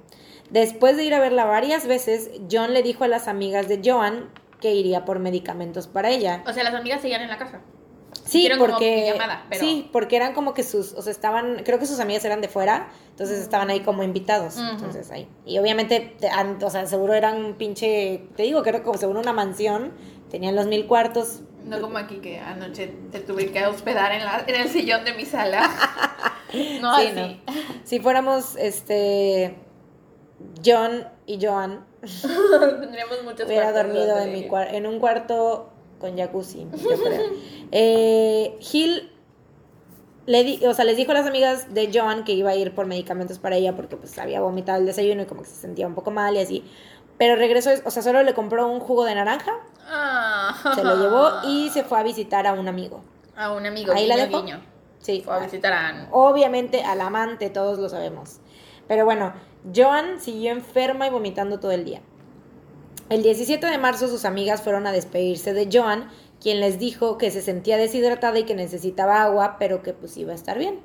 [0.51, 4.30] Después de ir a verla varias veces, John le dijo a las amigas de Joan
[4.61, 6.43] que iría por medicamentos para ella.
[6.47, 7.61] O sea, las amigas seguían en la casa.
[8.24, 9.18] Sí, porque
[9.53, 12.49] sí, porque eran como que sus, o sea, estaban, creo que sus amigas eran de
[12.49, 15.28] fuera, entonces estaban ahí como invitados, entonces ahí.
[15.47, 16.16] Y obviamente,
[16.62, 19.93] o sea, seguro eran un pinche, te digo que era como seguro una mansión,
[20.30, 21.41] tenían los mil cuartos.
[21.64, 25.12] No como aquí que anoche te tuve que hospedar en, la, en el sillón de
[25.14, 25.68] mi sala.
[26.80, 27.40] no así.
[27.84, 29.56] Si fuéramos, este,
[30.64, 31.84] John y Joan,
[32.80, 37.22] tendríamos muchos Hubiera dormido en, mi en un cuarto con jacuzzi, yo creo.
[37.72, 39.11] eh, Gil
[40.26, 42.74] le di, o sea, les dijo a las amigas de Joan que iba a ir
[42.74, 45.86] por medicamentos para ella porque pues había vomitado el desayuno y como que se sentía
[45.86, 46.64] un poco mal y así.
[47.16, 49.52] Pero regresó, o sea, solo le compró un jugo de naranja.
[49.89, 50.72] Ah.
[50.74, 53.03] Se lo llevó y se fue a visitar a un amigo.
[53.36, 53.93] A un amigo.
[53.93, 54.45] Ahí la dejó.
[55.01, 55.22] Sí.
[55.24, 56.09] Fue a visitar a...
[56.11, 58.41] Obviamente al amante, todos lo sabemos.
[58.86, 59.32] Pero bueno,
[59.74, 62.01] Joan siguió enferma y vomitando todo el día.
[63.09, 66.11] El 17 de marzo sus amigas fueron a despedirse de Joan,
[66.41, 70.32] quien les dijo que se sentía deshidratada y que necesitaba agua, pero que pues iba
[70.32, 70.80] a estar bien.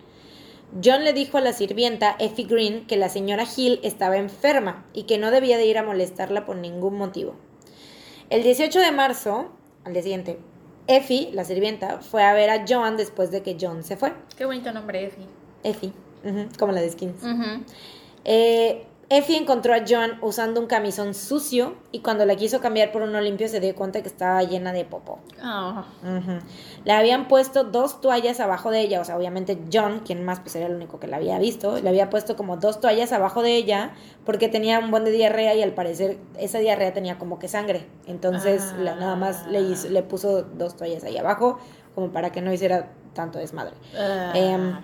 [0.84, 5.04] John le dijo a la sirvienta Effie Green que la señora Hill estaba enferma y
[5.04, 7.36] que no debía de ir a molestarla por ningún motivo.
[8.30, 9.51] El 18 de marzo,
[9.84, 10.39] al día siguiente,
[10.88, 14.13] Effie, la sirvienta, fue a ver a John después de que John se fue.
[14.38, 15.26] Qué bonito nombre, Effie.
[15.63, 15.93] Effie,
[16.59, 17.24] como la de Skins.
[17.24, 17.63] Ujú.
[18.26, 18.86] Eh,
[19.18, 23.22] Effie encontró a John usando un camisón sucio y cuando la quiso cambiar por uno
[23.22, 25.20] limpio se dio cuenta que estaba llena de popó.
[25.41, 25.86] Ah.
[26.01, 26.39] Ujú.
[26.86, 30.55] Le habían puesto dos toallas abajo de ella, o sea, obviamente John, quien más pues
[30.55, 33.55] era el único que la había visto, le había puesto como dos toallas abajo de
[33.55, 33.93] ella
[34.26, 37.88] porque tenía un buen de diarrea y al parecer esa diarrea tenía como que sangre.
[38.07, 41.59] Entonces la- nada más le, hizo- le puso dos toallas ahí abajo
[41.95, 43.76] como para que no hiciera tanto desmadre.
[43.95, 44.32] Ah.
[44.34, 44.76] Em,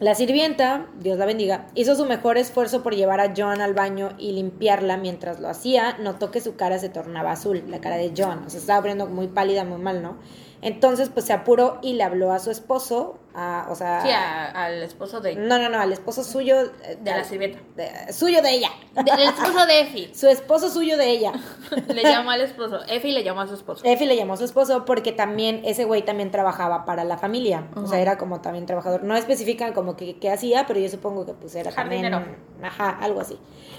[0.00, 4.10] la sirvienta, Dios la bendiga, hizo su mejor esfuerzo por llevar a John al baño
[4.16, 4.96] y limpiarla.
[4.96, 8.44] Mientras lo hacía, notó que su cara se tornaba azul, la cara de John.
[8.46, 10.16] O sea, estaba poniendo muy pálida, muy mal, ¿no?
[10.62, 14.02] Entonces, pues se apuró y le habló a su esposo, a, o sea...
[14.02, 16.56] Sí, a- al esposo de, No, no, no, al esposo suyo...
[16.82, 17.60] eh, de la sirvienta.
[17.76, 18.70] de- suyo de ella.
[18.94, 20.10] Del esposo de Effie.
[20.14, 21.32] Su esposo suyo de ella.
[21.88, 22.80] Le llamó al esposo.
[22.88, 23.82] Effie le llamó a su esposo.
[23.84, 27.68] Effie le llamó a su esposo porque también ese güey también trabajaba para la familia.
[27.76, 29.04] O sea, era como también trabajador.
[29.04, 32.18] No especifican como que qué hacía, pero yo supongo que pues era Jardinero.
[32.18, 32.38] también.
[32.62, 33.38] Ajá, algo así.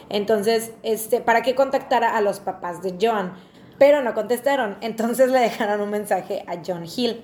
[0.10, 3.34] Entonces, este, para que contactara a los papás de John.
[3.78, 4.78] Pero no contestaron.
[4.82, 7.24] Entonces le dejaron un mensaje a John Hill.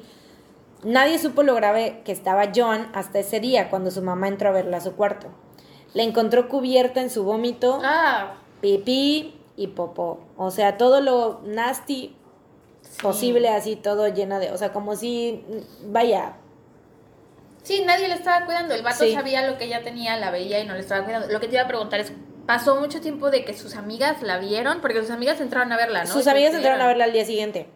[0.85, 4.51] Nadie supo lo grave que estaba John hasta ese día, cuando su mamá entró a
[4.51, 5.27] verla a su cuarto.
[5.93, 8.35] La encontró cubierta en su vómito Ah.
[8.61, 10.19] pipí y popó.
[10.37, 12.15] O sea, todo lo nasty
[12.81, 13.01] sí.
[13.01, 14.51] posible, así todo llena de.
[14.51, 15.43] O sea, como si.
[15.87, 16.33] Vaya.
[17.63, 18.75] Sí, nadie le estaba cuidando.
[18.75, 19.13] El vato Sí.
[19.13, 21.27] sabía lo que ella tenía, la veía y no le estaba cuidando.
[21.29, 22.13] Lo que te iba a preguntar es,
[22.45, 24.81] ¿pasó mucho tiempo de que sus amigas la vieron?
[24.81, 26.11] Porque sus amigas entraron a verla, ¿no?
[26.13, 27.67] Sus amigas se entraron a verla al día siguiente.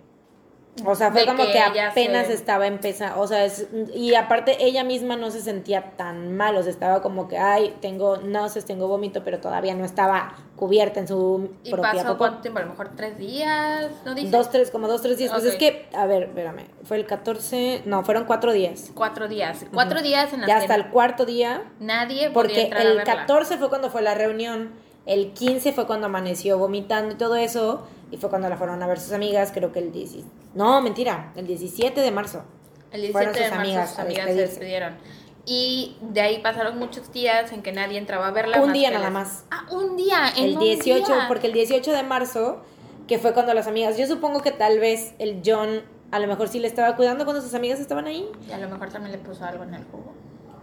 [0.86, 3.20] O sea, fue como que apenas se- estaba empezando.
[3.22, 6.56] O sea, es- y aparte ella misma no se sentía tan mal.
[6.58, 11.00] O sea, estaba como que, ay, tengo náuseas, tengo vómito, pero todavía no estaba cubierta
[11.00, 12.18] en su ¿Y propia pasó popó.
[12.18, 12.60] cuánto tiempo?
[12.60, 14.30] A lo mejor tres días, ¿no dice?
[14.30, 15.32] Dos, tres, como dos, tres días.
[15.32, 16.66] Pues es que, a ver, espérame.
[16.84, 17.82] Fue el 14.
[17.86, 18.92] No, fueron cuatro días.
[18.94, 19.66] Cuatro días.
[19.74, 21.64] Cuatro días en las Ya hasta el cuarto día.
[21.80, 23.04] nadie podía Porque a el verla.
[23.04, 24.72] 14 fue cuando fue la reunión,
[25.06, 28.88] el 15 fue cuando amaneció vomitando y todo eso, y fue cuando la fueron a
[28.88, 30.12] ver sus amigas, creo que el 10,
[30.56, 32.44] no, mentira, el 17 de marzo.
[32.92, 34.98] El fueron 17 de marzo amigas sus amigas se despidieron.
[35.46, 38.60] Y de ahí pasaron muchos días en que nadie entraba a verla.
[38.60, 39.46] Un más día nada las- más.
[39.52, 40.30] Ah, un día.
[40.38, 41.26] en El un 18, día.
[41.28, 42.62] porque el 18 de marzo,
[43.08, 45.82] que fue cuando las amigas, yo supongo que tal vez el John
[46.12, 48.68] a lo mejor sí le estaba cuidando cuando sus amigas estaban ahí, Y a lo
[48.70, 50.14] mejor también le puso algo en el jugo.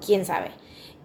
[0.04, 0.50] quién sabe.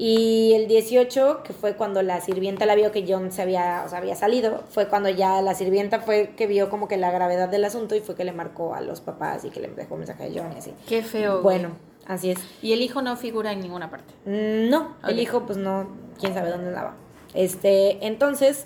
[0.04, 3.90] Y el 18, que fue cuando la sirvienta la vio que John se había, o
[3.90, 7.50] sea, había salido, fue cuando ya la sirvienta fue que vio como que la gravedad
[7.50, 10.00] del asunto y fue que le marcó a los papás y que le dejó un
[10.00, 10.74] mensaje a John y así.
[10.88, 11.34] Qué feo.
[11.44, 11.60] güey.
[11.60, 11.76] Bueno,
[12.08, 12.40] así es.
[12.64, 14.12] Y el hijo no figura en ninguna parte.
[14.26, 15.88] Mm, No, el hijo pues no,
[16.20, 16.96] quién sabe dónde andaba.
[17.36, 18.66] Este, entonces,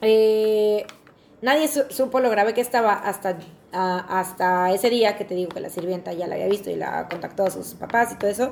[0.00, 0.86] eh,
[1.42, 3.38] nadie su- supo lo grave que estaba hasta,
[3.72, 6.76] ah, hasta ese día que te digo que la sirvienta ya la había visto y
[6.76, 8.50] la contactó a sus papás y todo eso.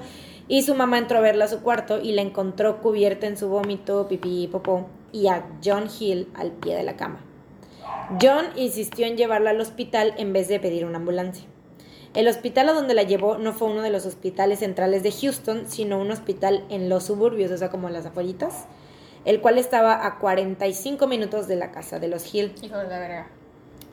[0.49, 3.49] Y su mamá entró a verla a su cuarto y la encontró cubierta en su
[3.49, 7.21] vómito, pipí y popó y a John Hill al pie de la cama.
[8.21, 11.47] John insistió en llevarla al hospital en vez de pedir una ambulancia.
[12.15, 15.67] El hospital a donde la llevó no fue uno de los hospitales centrales de Houston,
[15.69, 18.67] sino un hospital en los suburbios, o sea, como las afueritas,
[19.27, 22.55] el cual estaba a 45 minutos de la casa de los Hill.
[22.63, 23.38] Hijo de la verga.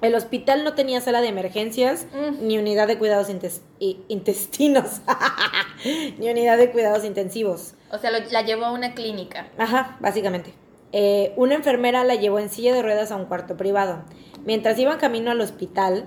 [0.05, 2.47] El hospital no tenía sala de emergencias Mm.
[2.47, 3.61] ni unidad de cuidados intes-
[4.07, 5.01] intestinos,
[6.19, 7.73] ni unidad de cuidados intensivos.
[7.91, 9.47] O sea, lo- la llevó a una clínica.
[9.57, 10.53] Ajá, básicamente.
[10.91, 14.03] Eh, una enfermera la llevó en silla de ruedas a un cuarto privado.
[14.45, 16.05] Mientras iban camino al hospital,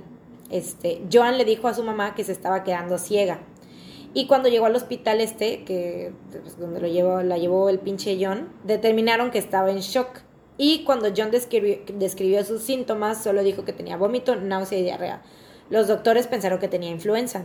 [0.51, 3.41] este, Joan le dijo a su mamá que se estaba quedando ciega.
[4.15, 8.17] Y cuando llegó al hospital este, que pues, donde lo llevó, la llevó el pinche
[8.21, 10.21] John, determinaron que estaba en shock.
[10.59, 15.23] Y cuando John describió, describió sus síntomas, solo dijo que tenía vómito, náusea y diarrea.
[15.71, 17.45] Los doctores pensaron que tenía influenza.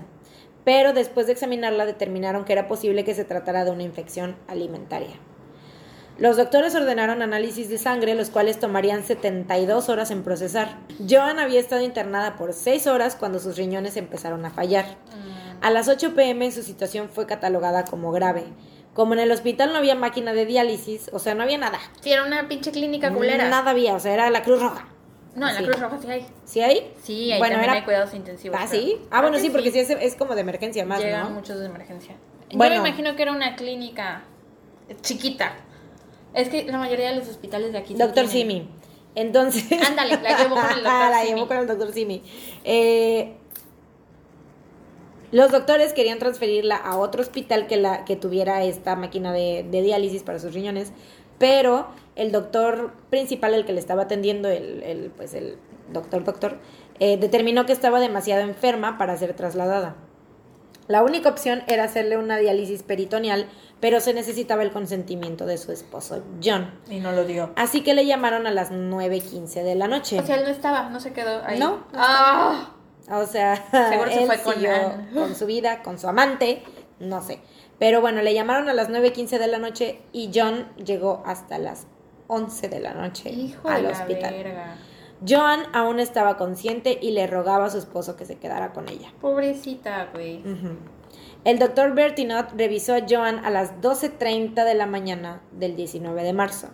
[0.66, 5.20] Pero después de examinarla determinaron que era posible que se tratara de una infección alimentaria.
[6.18, 10.78] Los doctores ordenaron análisis de sangre, los cuales tomarían 72 horas en procesar.
[11.10, 14.86] Joan había estado internada por 6 horas cuando sus riñones empezaron a fallar.
[15.62, 18.44] A las 8 pm su situación fue catalogada como grave.
[18.94, 21.80] Como en el hospital no había máquina de diálisis, o sea, no había nada.
[22.02, 23.50] Sí, era una pinche clínica culera.
[23.50, 24.88] Nada había, o sea, era la Cruz Roja.
[25.36, 25.66] No, en la Sí.
[25.66, 26.26] Cruz Roja sí hay.
[26.46, 26.94] ¿Sí hay?
[27.02, 28.56] Sí, ahí Bueno, también era- hay cuidados intensivos.
[28.62, 29.00] Ah, sí.
[29.10, 31.30] Ah, bueno, sí, porque sí es, es como de emergencia más, Llegan ¿no?
[31.32, 32.16] muchos de emergencia.
[32.54, 32.76] Bueno.
[32.76, 34.26] Yo me imagino que era una clínica
[35.02, 35.54] chiquita.
[36.36, 38.28] Es que la mayoría de los hospitales de aquí Doctor.
[38.28, 38.68] Simi.
[39.16, 39.66] Entonces.
[39.88, 41.34] Ándale, la llevó con el doctor la Simi.
[41.34, 42.24] llevó con el doctor Simi.
[42.64, 43.36] Eh,
[45.34, 49.82] los doctores querían transferirla a otro hospital que, la, que tuviera esta máquina de, de
[49.82, 50.94] diálisis para sus riñones,
[51.40, 55.58] pero el doctor principal, el que le estaba atendiendo, el, el, pues el
[55.92, 56.60] doctor doctor,
[57.00, 59.96] eh, determinó que estaba demasiado enferma para ser trasladada.
[60.88, 63.48] La única opción era hacerle una diálisis peritoneal,
[63.80, 66.72] pero se necesitaba el consentimiento de su esposo, John.
[66.90, 67.54] Y no lo dio.
[67.56, 70.20] Así que le llamaron a las 9.15 de la noche.
[70.20, 71.58] O sea, él no estaba, no se quedó ahí.
[71.58, 72.73] No, no ah,
[73.10, 73.56] O sea,
[73.90, 75.10] Seguro se él fue con siguió Anne.
[75.14, 76.64] con su vida, con su amante,
[77.00, 77.40] no sé.
[77.80, 81.88] Pero bueno, le llamaron a las 9.15 de la noche y John llegó hasta las
[82.28, 84.34] 11 de la noche hijo al de la hospital.
[84.34, 84.76] verga.
[85.28, 89.14] John aún estaba consciente y le rogaba a su esposo que se quedara con ella.
[89.22, 90.42] Pobrecita, güey.
[91.46, 96.34] El doctor Bertinot revisó a Joan a las 12.30 de la mañana del 19 de
[96.34, 96.68] marzo.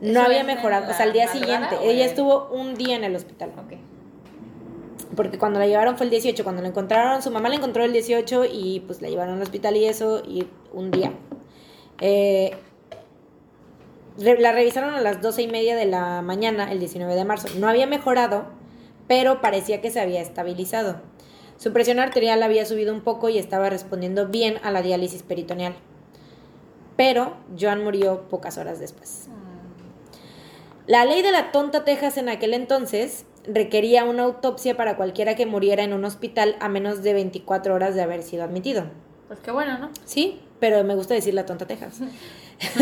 [0.00, 1.76] No ¿Eso había mejorado, o la sea, al día siguiente.
[1.82, 3.52] Ella estuvo un día en el hospital.
[3.58, 3.74] Ok.
[5.16, 7.92] Porque cuando la llevaron fue el 18, cuando la encontraron, su mamá la encontró el
[7.92, 11.12] 18 y pues la llevaron al hospital y eso, y un día.
[12.00, 12.52] Eh,
[14.16, 17.48] la revisaron a las 12 y media de la mañana, el 19 de marzo.
[17.58, 18.46] No había mejorado,
[19.08, 21.00] pero parecía que se había estabilizado.
[21.56, 25.74] Su presión arterial había subido un poco y estaba respondiendo bien a la diálisis peritoneal.
[26.96, 29.28] Pero Joan murió pocas horas después.
[30.86, 35.46] La ley de la tonta Texas en aquel entonces requería una autopsia para cualquiera que
[35.46, 38.84] muriera en un hospital a menos de 24 horas de haber sido admitido.
[39.28, 39.90] Pues qué bueno, ¿no?
[40.04, 42.00] Sí, pero me gusta decir la tonta Texas.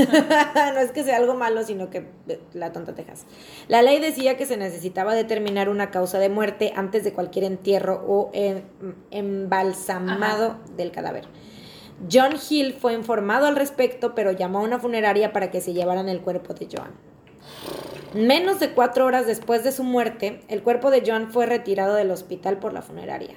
[0.75, 3.25] no es que sea algo malo, sino que eh, la tonta Texas.
[3.69, 8.05] La ley decía que se necesitaba determinar una causa de muerte antes de cualquier entierro
[8.07, 8.63] o em-
[9.11, 11.27] embalsamado del cadáver.
[12.11, 16.09] John Hill fue informado al respecto, pero llamó a una funeraria para que se llevaran
[16.09, 16.91] el cuerpo de Joan.
[18.15, 22.11] Menos de cuatro horas después de su muerte, el cuerpo de John fue retirado del
[22.11, 23.37] hospital por la funeraria.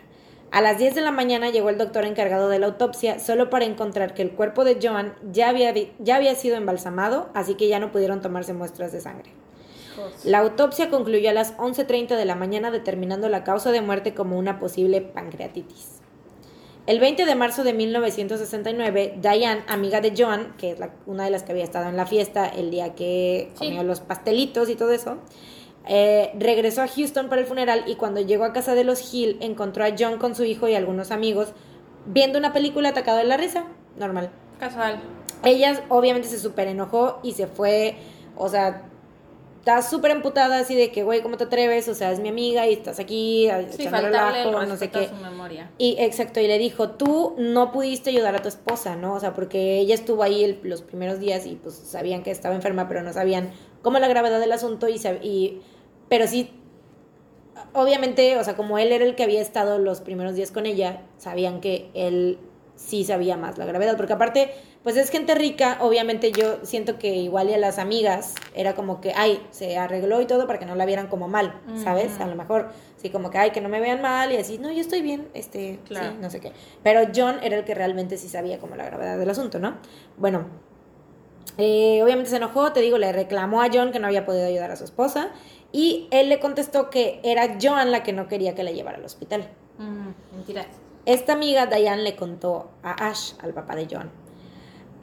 [0.52, 3.66] A las 10 de la mañana llegó el doctor encargado de la autopsia solo para
[3.66, 7.80] encontrar que el cuerpo de Joan ya había, ya había sido embalsamado, así que ya
[7.80, 9.32] no pudieron tomarse muestras de sangre.
[10.24, 14.38] La autopsia concluyó a las 11.30 de la mañana determinando la causa de muerte como
[14.38, 15.95] una posible pancreatitis.
[16.88, 21.32] El 20 de marzo de 1969, Diane, amiga de Joan, que es la- una de
[21.32, 23.66] las que había estado en la fiesta el día que Sí.
[23.68, 25.18] comió los pastelitos y todo eso,
[25.88, 29.38] eh, regresó a Houston para el funeral y cuando llegó a casa de los Hill
[29.42, 31.54] encontró a John con su hijo y algunos amigos
[32.06, 33.66] viendo una película atacado de la risa,
[33.98, 34.30] normal.
[34.60, 35.02] Casual.
[35.44, 37.96] Ella obviamente se súper enojó y se fue,
[38.38, 38.84] o sea,
[39.66, 41.88] está súper emputada así de que, güey, ¿cómo te atreves?
[41.88, 45.08] O sea, es mi amiga y estás aquí Sí, relajo, no sé qué.
[45.10, 45.72] su memoria.
[45.80, 49.16] Y exacto, y le dijo, tú no pudiste ayudar a tu esposa, ¿no?
[49.16, 52.54] O sea, porque ella estuvo ahí el- los primeros días y pues sabían que estaba
[52.54, 53.50] enferma, pero no sabían
[53.82, 55.62] cómo la gravedad del asunto y, y
[56.10, 56.52] pero sí,
[57.74, 61.02] obviamente, o sea, como él era el que había estado los primeros días con ella,
[61.18, 62.38] sabían que él
[62.76, 64.52] sí sabía más la gravedad, porque aparte,
[64.86, 69.02] pues es gente rica, obviamente yo siento que igual y a las amigas era como
[69.02, 72.20] que, ay, se arregló y todo para que no la vieran como mal, ¿sabes?
[72.20, 74.72] A lo mejor, sí, como que, ay, que no me vean mal y así, no,
[74.72, 76.12] yo estoy bien, este, Claro.
[76.12, 76.52] sí, no sé qué.
[76.84, 79.76] Pero John era el que realmente sí sabía como la gravedad del asunto, ¿no?
[80.18, 80.46] Bueno,
[81.58, 84.70] eh, obviamente se enojó, te digo, le reclamó a John que no había podido ayudar
[84.70, 85.32] a su esposa
[85.72, 89.06] y él le contestó que era Joan la que no quería que la llevara al
[89.06, 89.50] hospital.
[89.80, 90.68] Mm, mentiras.
[91.08, 94.25] Esta amiga, Diane, le contó a Ash, al papá de John.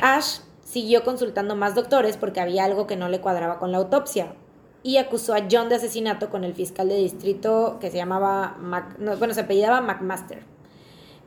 [0.03, 4.35] Ash siguió consultando más doctores porque había algo que no le cuadraba con la autopsia
[4.83, 8.99] y acusó a John de asesinato con el fiscal de distrito que se llamaba, Mac-
[8.99, 10.43] no, bueno, se apellidaba McMaster.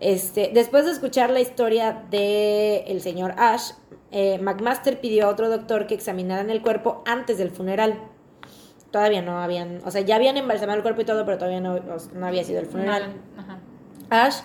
[0.01, 3.71] Este, después de escuchar la historia del el señor Ash,
[4.11, 7.97] eh, McMaster pidió a otro doctor que examinaran el cuerpo antes del funeral.
[8.91, 11.79] Todavía no habían, o sea, ya habían embalsamado el cuerpo y todo, pero todavía no,
[12.13, 13.13] no había sido el funeral.
[13.37, 13.59] Ajá.
[14.09, 14.35] Ash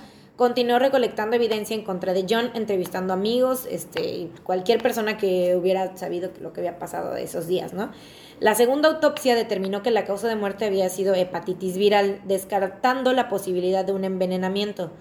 [0.41, 6.30] continuó recolectando evidencia en contra de John, entrevistando amigos, este, cualquier persona que hubiera sabido
[6.41, 7.91] lo que había pasado esos días, ¿no?
[8.38, 13.28] La segunda autopsia determinó que la causa de muerte había sido hepatitis viral, descartando la
[13.28, 14.93] posibilidad de un envenenamiento.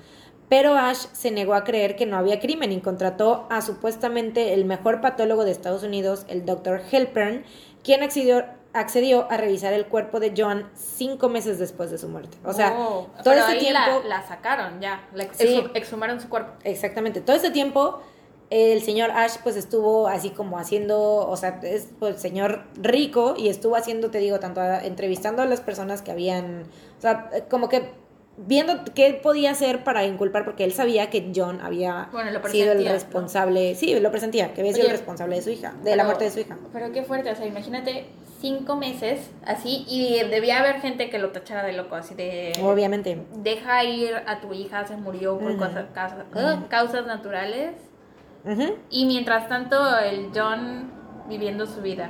[0.50, 4.66] Pero Ash se negó a creer que no había crimen y contrató a supuestamente el
[4.66, 6.82] mejor patólogo de Estados Unidos, el Dr.
[6.92, 7.46] Helpern,
[7.82, 8.44] quien accedió,
[8.80, 12.38] accedió a revisar el cuerpo de John cinco meses después de su muerte.
[12.46, 14.02] O sea, Oh, todo ese tiempo...
[14.04, 15.08] La, la sacaron ya.
[15.14, 15.46] La ex- Sí.
[15.46, 16.54] exhu- exhumaron su cuerpo.
[16.64, 17.22] Exactamente.
[17.22, 18.02] Todo ese tiempo
[18.50, 21.00] el señor Ash pues estuvo así como haciendo,
[21.30, 25.46] o sea, es pues señor rico y estuvo haciendo, te digo, tanto a- entrevistando a
[25.46, 26.64] las personas que habían,
[26.98, 27.92] o sea, como que
[28.48, 32.86] viendo qué podía hacer para inculpar porque él sabía que John había Bueno, sido el
[32.88, 36.04] responsable, sí, lo presentía, que había sido el responsable de su hija, de Pero- la
[36.06, 36.58] muerte de su hija.
[36.72, 38.06] Pero qué fuerte, o sea, imagínate
[38.40, 42.54] cinco meses así y debía haber gente que lo tachara de loco, así de...
[42.64, 43.22] Obviamente.
[43.36, 45.88] Deja ir a tu hija, se murió por causa-
[46.70, 47.72] causas naturales.
[48.90, 50.90] Y mientras tanto, el John
[51.28, 52.10] viviendo su vida.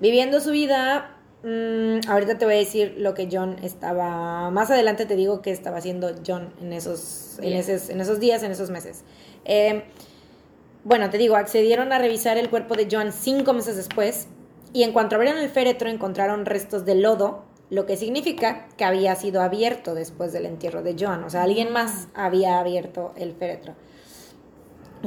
[0.00, 4.50] Viviendo su vida, Mm, ahorita te voy a decir lo que John estaba.
[4.50, 8.42] Más adelante te digo qué estaba haciendo John en esos, en esos, en esos días,
[8.42, 9.04] en esos meses.
[9.44, 9.84] Eh,
[10.84, 14.28] bueno, te digo, accedieron a revisar el cuerpo de John cinco meses después
[14.72, 19.14] y en cuanto abrieron el féretro encontraron restos de lodo, lo que significa que había
[19.14, 21.22] sido abierto después del entierro de Joan.
[21.24, 23.74] O sea, alguien más había abierto el féretro.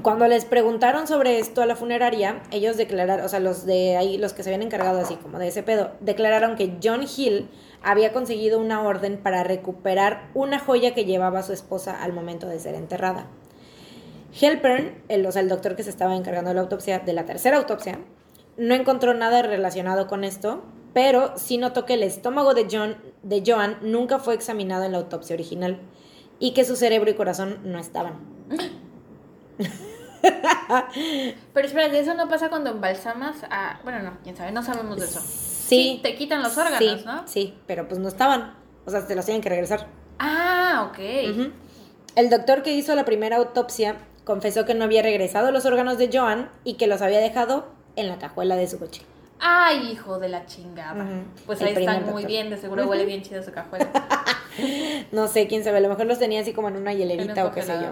[0.03, 4.17] Cuando les preguntaron sobre esto a la funeraria, ellos declararon, o sea, los de ahí,
[4.17, 7.49] los que se habían encargado así como de ese pedo, declararon que John Hill
[7.83, 12.59] había conseguido una orden para recuperar una joya que llevaba su esposa al momento de
[12.59, 13.27] ser enterrada.
[14.39, 17.25] Helpern, el, o sea, el doctor que se estaba encargando de la autopsia, de la
[17.25, 17.99] tercera autopsia,
[18.55, 20.63] no encontró nada relacionado con esto,
[20.93, 24.99] pero sí notó que el estómago de, John, de Joan nunca fue examinado en la
[24.99, 25.81] autopsia original
[26.39, 28.19] y que su cerebro y corazón no estaban.
[31.53, 33.79] Pero espera, eso no pasa cuando embalsamas a...
[33.83, 35.19] Bueno, no, quién sabe, no sabemos de eso.
[35.21, 35.99] Sí.
[36.03, 37.27] te quitan los órganos, sí, ¿no?
[37.27, 38.55] Sí, pero pues no estaban.
[38.85, 39.87] O sea, se los tienen que regresar.
[40.19, 40.99] Ah, ok.
[42.15, 43.95] El doctor que hizo la primera autopsia
[44.25, 48.07] confesó que no había regresado los órganos de Joan y que los había dejado en
[48.07, 49.01] la cajuela de su coche.
[49.39, 51.05] Ay, hijo de la chingada.
[51.45, 52.27] Pues El ahí están muy doctor.
[52.27, 53.89] bien, de seguro huele bien chido su cajuela.
[55.13, 57.51] No sé, quién sabe, a lo mejor los tenía así como en una hielerita o
[57.51, 57.87] qué sé yo.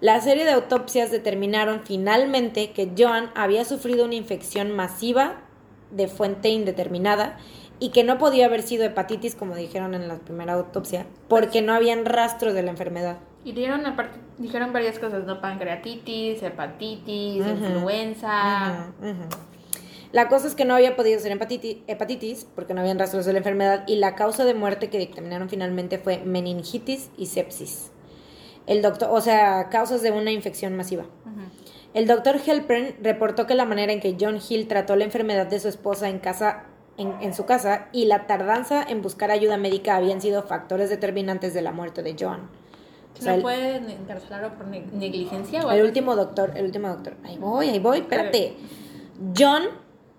[0.00, 5.42] La serie de autopsias determinaron finalmente que Joan había sufrido una infección masiva
[5.90, 7.36] de fuente indeterminada
[7.80, 11.74] y que no podía haber sido hepatitis, como dijeron en la primera autopsia, porque no
[11.74, 13.18] habían rastros de la enfermedad.
[13.44, 15.42] Y dieron aparte, dijeron varias cosas, ¿no?
[15.42, 18.92] Pancreatitis, hepatitis, influenza.
[20.12, 23.32] La cosa es que no había podido ser hepatitis, hepatitis, porque no habían rastros de
[23.32, 27.92] la enfermedad, y la causa de muerte que dictaminaron finalmente fue meningitis y sepsis.
[28.70, 31.04] El doctor, o sea, causas de una infección masiva.
[31.92, 35.58] El doctor Helpern reportó que la manera en que John Hill trató la enfermedad de
[35.58, 36.64] su esposa en casa
[36.96, 41.52] en, en su casa y la tardanza en buscar ayuda médica habían sido factores determinantes
[41.54, 42.48] de la muerte de Joan.
[43.18, 46.88] O sea, ¿No el- pueden encarcelarlo por ne- negligencia o el último doctor, el último
[46.88, 47.14] doctor.
[47.24, 48.54] Ahí voy, ahí voy, espérate.
[49.36, 49.62] John,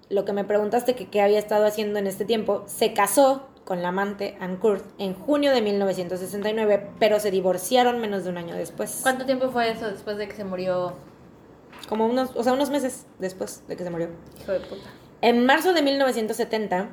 [0.10, 3.82] lo que me preguntaste que qué había estado haciendo en este tiempo, se casó con
[3.82, 8.54] la amante Ann Kurt en junio de 1969, pero se divorciaron menos de un año
[8.54, 9.00] después.
[9.02, 10.92] ¿Cuánto tiempo fue eso después de que se murió?
[11.88, 14.10] Como unos, o sea, unos meses después de que se murió.
[14.42, 14.90] Hijo de puta.
[15.22, 16.90] En marzo de 1970,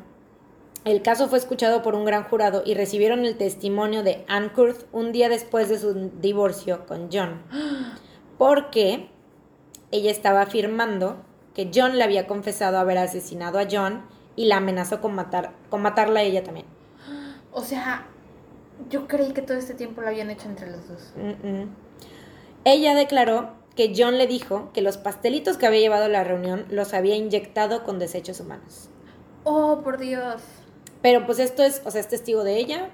[0.84, 4.86] el caso fue escuchado por un gran jurado y recibieron el testimonio de Ann Kurth
[4.92, 7.42] un día después de su divorcio con John.
[8.38, 9.08] Porque
[9.90, 11.16] ella estaba afirmando
[11.56, 15.82] que John le había confesado haber asesinado a John y la amenazó con, matar, con
[15.82, 16.64] matarla a ella también.
[17.50, 18.06] O sea,
[18.88, 21.12] yo creí que todo este tiempo lo habían hecho entre los dos.
[21.16, 21.68] Mm, mm.
[22.64, 26.66] Ella declaró que John le dijo que los pastelitos que había llevado a la reunión
[26.70, 28.90] los había inyectado con desechos humanos.
[29.42, 30.40] Oh, por Dios.
[31.02, 32.90] Pero pues esto es, o sea, es testigo de ella,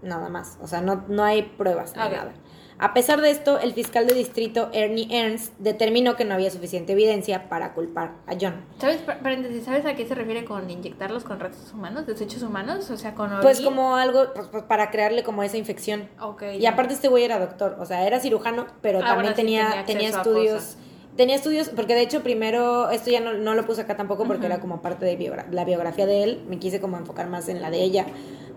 [0.00, 0.56] nada más.
[0.62, 2.32] O sea, no, no hay pruebas ni nada.
[2.78, 6.92] A pesar de esto, el fiscal de distrito Ernie Ernst determinó que no había suficiente
[6.92, 8.66] evidencia para culpar a John.
[8.78, 12.90] ¿Sabes, pa- paréntesis, ¿sabes a qué se refiere con inyectarlos con restos humanos, desechos humanos?
[12.90, 16.10] O sea, con Pues como algo, pues, pues, para crearle como esa infección.
[16.20, 16.42] Ok.
[16.60, 19.42] Y aparte este güey era doctor, o sea, era cirujano, pero Ah, también bueno, sí,
[19.42, 20.76] tenía, tenía estudios.
[21.16, 24.44] Tenía estudios, porque de hecho primero, esto ya no, no lo puse acá tampoco porque
[24.44, 27.62] era como parte de biogra- la biografía de él, me quise como enfocar más en
[27.62, 28.04] la de ella,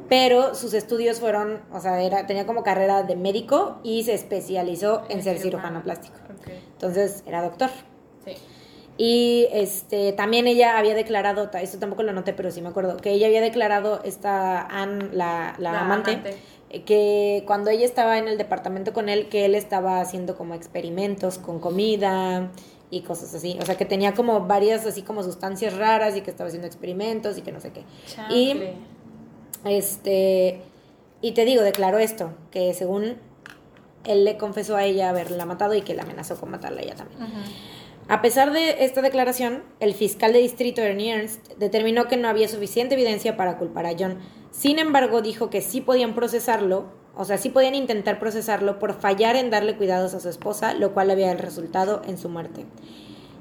[0.10, 5.04] pero sus estudios fueron, o sea, era, tenía como carrera de médico y se especializó
[5.10, 6.16] en ser cirujano plástico.
[6.74, 7.70] Entonces era doctor.
[8.26, 8.34] Sí.
[8.98, 13.12] Y este también ella había declarado, esto tampoco lo noté, pero sí me acuerdo, que
[13.12, 16.38] ella había declarado, esta Ann, la, la La amante, amante.
[16.70, 20.54] eh, que cuando ella estaba en el departamento con él, que él estaba haciendo como
[20.54, 22.52] experimentos con comida
[22.92, 23.58] y cosas así.
[23.62, 27.38] O sea, que tenía como varias así como sustancias raras y que estaba haciendo experimentos
[27.38, 27.84] y que no sé qué.
[28.30, 28.74] Y Chanfle.
[29.66, 30.62] Este
[31.22, 33.18] y te digo, declaró esto, que según
[34.06, 36.96] él le confesó a ella haberla matado y que la amenazó con matarla a ella
[36.96, 37.20] también.
[38.08, 42.48] A pesar de esta declaración, el fiscal de distrito Ernie Ernst determinó que no había
[42.48, 44.18] suficiente evidencia para culpar a John.
[44.52, 46.86] Sin embargo, dijo que sí podían procesarlo,
[47.16, 50.94] o sea, sí podían intentar procesarlo por fallar en darle cuidados a su esposa, lo
[50.94, 52.66] cual había resultado en su muerte.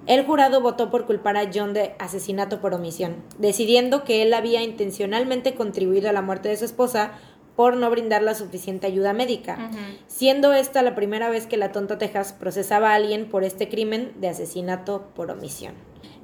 [0.09, 4.63] El jurado votó por culpar a John de asesinato por omisión, decidiendo que él había
[4.63, 7.13] intencionalmente contribuido a la muerte de su esposa
[7.55, 9.69] por no brindar la suficiente ayuda médica
[10.07, 14.13] siendo esta la primera vez que la Tonta Texas procesaba a alguien por este crimen
[14.19, 15.75] de asesinato por omisión.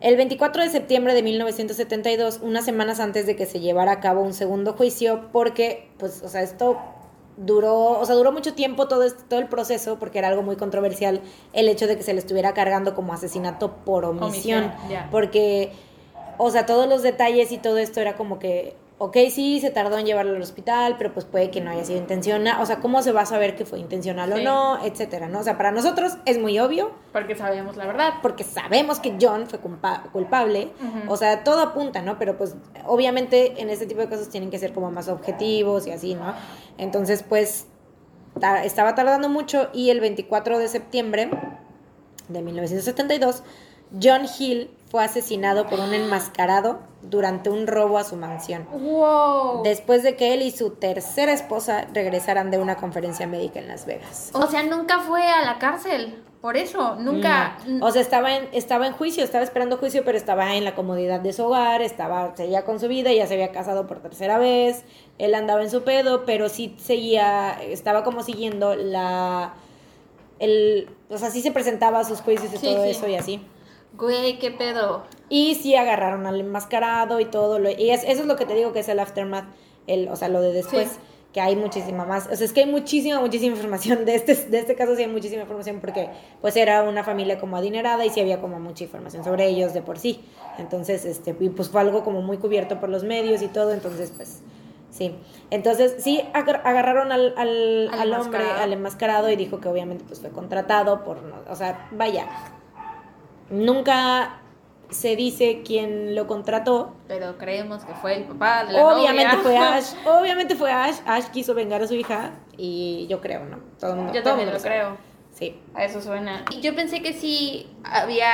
[0.00, 4.22] El 24 de septiembre de 1972, unas semanas antes de que se llevara a cabo
[4.22, 6.78] un segundo juicio, porque, pues, o sea, esto
[7.36, 10.56] duró, o sea, duró mucho tiempo todo, este- todo el proceso, porque era algo muy
[10.56, 11.20] controversial
[11.52, 14.72] el hecho de que se le estuviera cargando como asesinato por omisión,
[15.10, 15.72] porque,
[16.38, 19.98] o sea, todos los detalles y todo esto era como que, ok, sí, se tardó
[19.98, 22.60] en llevarlo al hospital, pero pues puede que no haya sido intencional.
[22.60, 24.84] O sea, ¿cómo se va a saber que fue intencional o no?
[24.84, 25.40] Etcétera, ¿no?
[25.40, 28.14] O sea, para nosotros es muy obvio, Porque sabemos la verdad.
[28.22, 30.70] porque sabemos que John fue culpa- culpable.
[31.08, 32.18] O sea, todo apunta, ¿no?
[32.18, 35.90] Pero pues obviamente en este tipo de casos tienen que ser como más objetivos y
[35.90, 36.34] así, ¿no?
[36.78, 37.66] Entonces, pues
[38.40, 41.30] ta- estaba tardando mucho y el 24 de septiembre
[42.28, 43.42] de 1972,
[44.02, 48.64] John Hill fue asesinado por un enmascarado durante un robo a su mansión.
[48.70, 49.64] Wow.
[49.64, 53.86] Después de que él y su tercera esposa regresaran de una conferencia médica en Las
[53.86, 54.30] Vegas.
[54.34, 56.22] O sea, nunca fue a la cárcel.
[56.40, 57.58] Por eso, nunca.
[57.66, 57.84] No.
[57.86, 61.18] O sea, estaba en, estaba en juicio, estaba esperando juicio, pero estaba en la comodidad
[61.18, 64.84] de su hogar, estaba, seguía con su vida, ya se había casado por tercera vez,
[65.18, 69.54] él andaba en su pedo, pero sí seguía, estaba como siguiendo la,
[70.38, 72.90] el, o sea, sí se presentaba a sus juicios y Sí, todo sí.
[72.90, 73.40] eso y así.
[73.96, 75.04] Güey, qué pedo.
[75.28, 77.58] Y sí agarraron al enmascarado y todo.
[77.58, 79.46] Lo, y es- eso es lo que te digo que es el aftermath,
[79.86, 80.88] el, o sea, lo de después.
[80.90, 80.98] Sí.
[81.32, 82.28] Que hay muchísima más.
[82.30, 84.04] O sea, es que hay muchísima, muchísima información.
[84.04, 86.08] De este, de este caso sí hay muchísima información porque
[86.40, 89.82] pues era una familia como adinerada y sí había como mucha información sobre ellos de
[89.82, 90.20] por sí.
[90.58, 93.72] Entonces, este, y pues fue algo como muy cubierto por los medios y todo.
[93.72, 94.42] Entonces, pues,
[94.90, 95.12] sí.
[95.50, 100.04] Entonces, sí agar- agarraron al, al, Al al hombre, al enmascarado y dijo que obviamente
[100.06, 102.28] pues fue contratado por, no- o sea, vaya.
[103.50, 104.40] Nunca
[104.90, 106.94] se dice quién lo contrató.
[107.08, 109.42] Pero creemos que fue el papá de la Obviamente novia.
[109.42, 109.94] fue Ash.
[110.06, 110.96] Obviamente fue Ash.
[111.06, 112.32] Ash quiso vengar a su hija.
[112.56, 113.58] Y yo creo, ¿no?
[113.78, 114.12] Todo el mundo.
[114.12, 114.74] Yo todo también mundo lo sabe.
[114.76, 115.14] creo.
[115.32, 115.60] Sí.
[115.74, 116.44] A eso suena.
[116.52, 118.30] Y Yo pensé que sí había.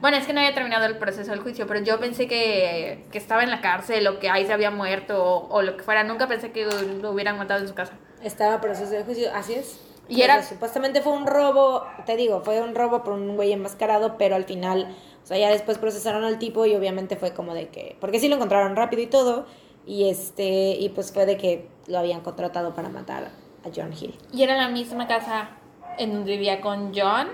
[0.00, 3.18] Bueno, es que no había terminado el proceso del juicio, pero yo pensé que, que
[3.18, 6.04] estaba en la cárcel o que ahí se había muerto o, o lo que fuera.
[6.04, 6.64] Nunca pensé que
[7.02, 7.94] lo hubieran matado en su casa.
[8.22, 9.28] Estaba en proceso de juicio.
[9.34, 9.80] Así es.
[10.08, 11.84] Y era- supuestamente fue un robo.
[12.06, 14.16] Te digo, fue un robo por un güey enmascarado.
[14.18, 14.94] Pero al final.
[15.22, 16.66] O sea, ya después procesaron al tipo.
[16.66, 17.96] Y obviamente fue como de que.
[18.00, 19.46] Porque sí lo encontraron rápido y todo.
[19.86, 20.70] Y este.
[20.78, 23.24] Y pues fue de que lo habían contratado para matar
[23.64, 24.16] a John Hill.
[24.32, 25.50] Y era la misma casa
[25.98, 27.28] en donde vivía con John.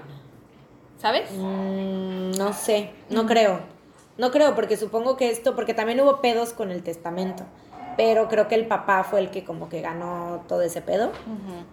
[0.99, 1.31] ¿Sabes?
[1.33, 3.61] Mm, no sé, no creo.
[4.19, 7.45] No creo, porque supongo que esto, porque también hubo pedos con el testamento.
[7.97, 11.11] Pero creo que el papá fue el que como que ganó todo ese pedo.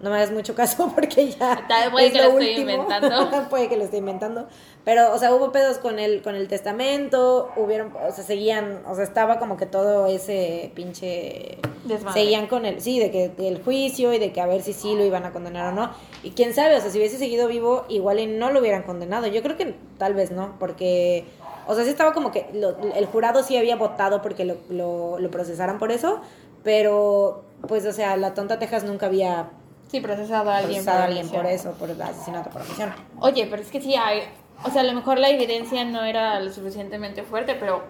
[0.02, 1.66] No me hagas mucho caso porque ya.
[1.68, 3.30] Tal- puede es que lo estoy inventando.
[3.50, 4.48] puede que lo esté inventando.
[4.86, 8.96] Pero, o sea, hubo pedos con el, con el testamento, hubieron, o sea, seguían, o
[8.96, 11.60] sea, estaba como que todo ese pinche.
[11.84, 12.22] Desmadre.
[12.22, 14.96] Seguían con el, sí, de que el juicio y de que a ver si sí
[14.96, 15.92] lo iban a condenar o no.
[16.24, 19.28] Y quién sabe, o sea, si hubiese seguido vivo, igual y no lo hubieran condenado.
[19.28, 21.26] Yo creo que tal vez no, porque,
[21.70, 25.20] o sea, sí estaba como que lo- el jurado sí había votado porque lo, lo,
[25.20, 26.20] lo procesaran por eso,
[26.64, 29.50] pero, pues, o sea, la tonta Texas nunca había
[29.90, 30.84] Sí, procesado a alguien.
[30.84, 32.94] procesado a por alguien por eso, por asesinato por omisión.
[33.22, 34.24] Oye, pero es que sí hay.
[34.66, 37.84] O sea, a lo mejor la evidencia no era lo suficientemente fuerte, pero.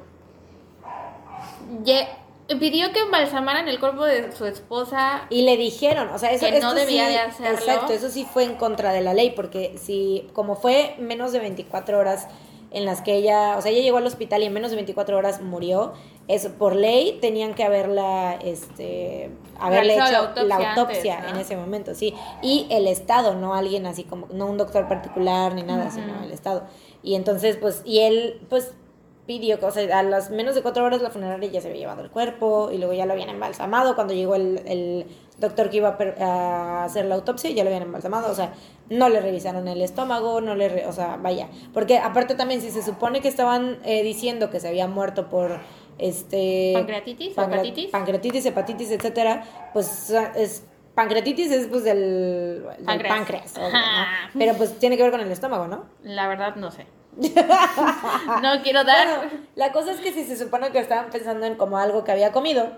[1.84, 2.08] Ye-
[2.60, 5.22] pidió que embalsamaran el cuerpo de su esposa.
[5.30, 7.58] Y le dijeron, o sea, eso Que no debía sí- de hacerlo.
[7.60, 11.40] Exacto, eso sí fue en contra de la ley, porque si, como fue menos de
[11.40, 12.28] 24 horas
[12.72, 15.18] en las que ella, o sea, ella llegó al hospital y en menos de 24
[15.18, 15.94] horas murió,
[16.28, 21.36] eso por ley tenían que haberla, este, haberle hecho la la autopsia autopsia antes, ¿no?
[21.36, 22.14] en ese momento, sí.
[22.44, 26.32] Y el Estado, no alguien así como, no un doctor particular ni nada, sino el
[26.32, 26.64] Estado.
[27.02, 28.74] Y entonces, pues, y él, pues,
[29.30, 32.02] pidió, o sea, a las menos de cuatro horas la funeraria ya se había llevado
[32.02, 33.94] el cuerpo y luego ya lo habían embalsamado.
[33.94, 35.06] Cuando llegó el, el
[35.38, 38.32] doctor que iba a, per- a hacer la autopsia, ya lo habían embalsamado.
[38.32, 38.54] O sea,
[38.90, 41.48] no le revisaron el estómago, no le, re- o sea, vaya.
[41.76, 45.60] Porque aparte también, si se supone que estaban eh, diciendo que se había muerto por
[46.00, 47.36] este ¿Pancreatitis?
[47.36, 47.90] pancre- ¿Hepatitis?
[47.92, 50.64] pancreatitis, hepatitis, etcétera, pues es
[50.96, 53.54] pancreatitis es pues del, del Páncreas.
[54.38, 55.86] pero pues tiene que ver con el estómago, ¿no?
[56.02, 56.88] La verdad, no sé.
[58.42, 59.18] no quiero dar.
[59.20, 62.12] Bueno, la cosa es que si se supone que estaban pensando en como algo que
[62.12, 62.70] había comido,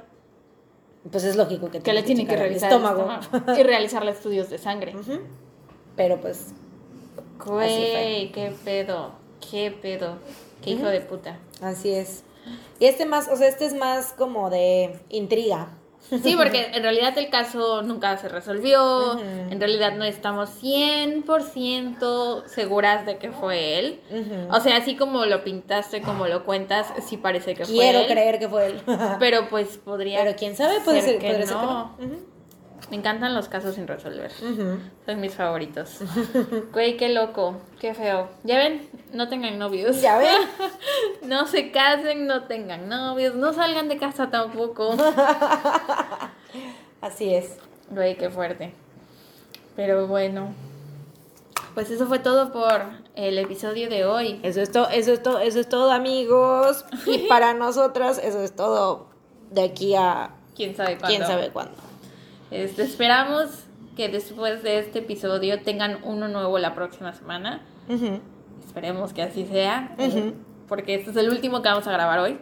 [1.11, 3.11] pues es lógico que, que le tienen que checar el revisar el estómago.
[3.21, 4.95] estómago y realizarle estudios de sangre.
[5.95, 6.53] Pero pues,
[7.45, 9.11] Güey, qué pedo.
[9.49, 10.17] Qué pedo.
[10.63, 11.39] Qué hijo de puta.
[11.61, 12.23] así es.
[12.79, 15.69] Y este más, o sea, este es más como de intriga.
[16.09, 19.19] Sí, porque en realidad el caso nunca se resolvió.
[19.19, 24.01] En realidad no estamos 100% seguras de que fue él.
[24.49, 28.07] O sea, así como lo pintaste, como lo cuentas, sí parece que fue Quiero él.
[28.07, 28.81] creer que fue él.
[29.19, 30.23] Pero pues podría.
[30.23, 31.95] Pero quién sabe, puede ser, que ser que no.
[32.91, 34.29] Me encantan los casos sin resolver.
[34.33, 35.99] Son mis favoritos.
[36.73, 38.27] Güey, qué loco, qué feo.
[38.43, 40.01] Ya ven, no tengan novios.
[40.01, 40.41] Ya ven.
[41.25, 44.97] No se casen, no tengan novios, no salgan de casa tampoco.
[47.01, 47.57] Así es.
[47.91, 48.73] Güey, qué fuerte.
[49.77, 50.53] Pero bueno.
[51.73, 52.81] Pues eso fue todo por
[53.15, 54.41] el episodio de hoy.
[54.43, 56.83] Eso es todo, eso es todo, eso es todo, amigos.
[57.05, 59.07] Y para nosotras, eso es todo.
[59.51, 61.07] de aquí a quién sabe cuándo.
[61.07, 61.90] quién sabe cuándo.
[62.51, 67.61] Este, esperamos que después de este episodio tengan uno nuevo la próxima semana.
[68.65, 69.95] Esperemos que así sea.
[69.97, 70.33] Ujú.
[70.67, 72.39] Porque este es el último que vamos a grabar hoy.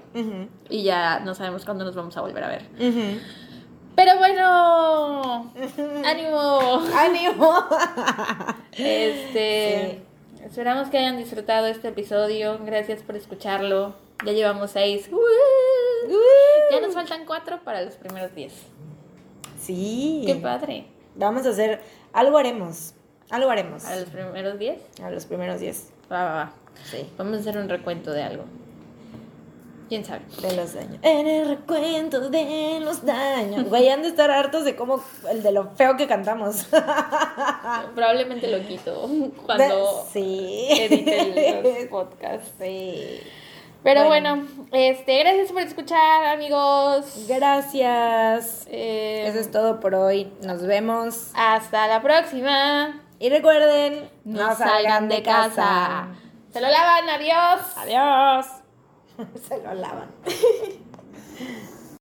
[0.70, 2.66] Y ya no sabemos cuándo nos vamos a volver a ver.
[3.95, 5.51] Pero bueno,
[6.05, 6.82] ánimo.
[6.95, 7.53] ¡Ánimo!
[8.72, 10.01] Este,
[10.45, 12.60] esperamos que hayan disfrutado este episodio.
[12.64, 13.95] Gracias por escucharlo.
[14.26, 15.10] Ya llevamos seis.
[16.72, 18.53] Ya nos faltan cuatro para los primeros diez.
[19.70, 20.24] Sí.
[20.26, 20.88] Qué padre.
[21.14, 21.80] Vamos a hacer,
[22.12, 22.96] algo haremos,
[23.30, 23.84] algo haremos.
[23.84, 24.82] Para los primeros diez.
[25.04, 25.94] A los primeros 10.
[26.12, 26.54] Va, va, va.
[26.86, 27.08] Sí.
[27.20, 28.46] Vamos a hacer un recuento de algo.
[29.90, 30.22] ¿Quién sabe?
[30.42, 30.98] De los daños.
[31.04, 33.70] En el recuento de los daños.
[33.70, 36.66] Güey, han de estar hartos de cómo, el de lo feo que cantamos.
[37.96, 39.08] Probablemente lo quito
[39.46, 40.68] cuando sí.
[40.72, 42.54] edite los podcasts.
[42.60, 43.20] Sí.
[43.84, 44.36] Pero Bueno.
[44.36, 47.26] bueno, este, gracias por escuchar, amigos.
[47.28, 48.66] Gracias.
[48.70, 50.32] Eh, Eso es todo por hoy.
[50.44, 51.32] Nos vemos.
[51.34, 53.02] Hasta la próxima.
[53.20, 56.08] Y recuerden, No, salgan de casa.
[56.52, 57.62] Se lo lavan, adiós.
[57.78, 58.46] Adiós.
[59.48, 60.10] Se lo lavan.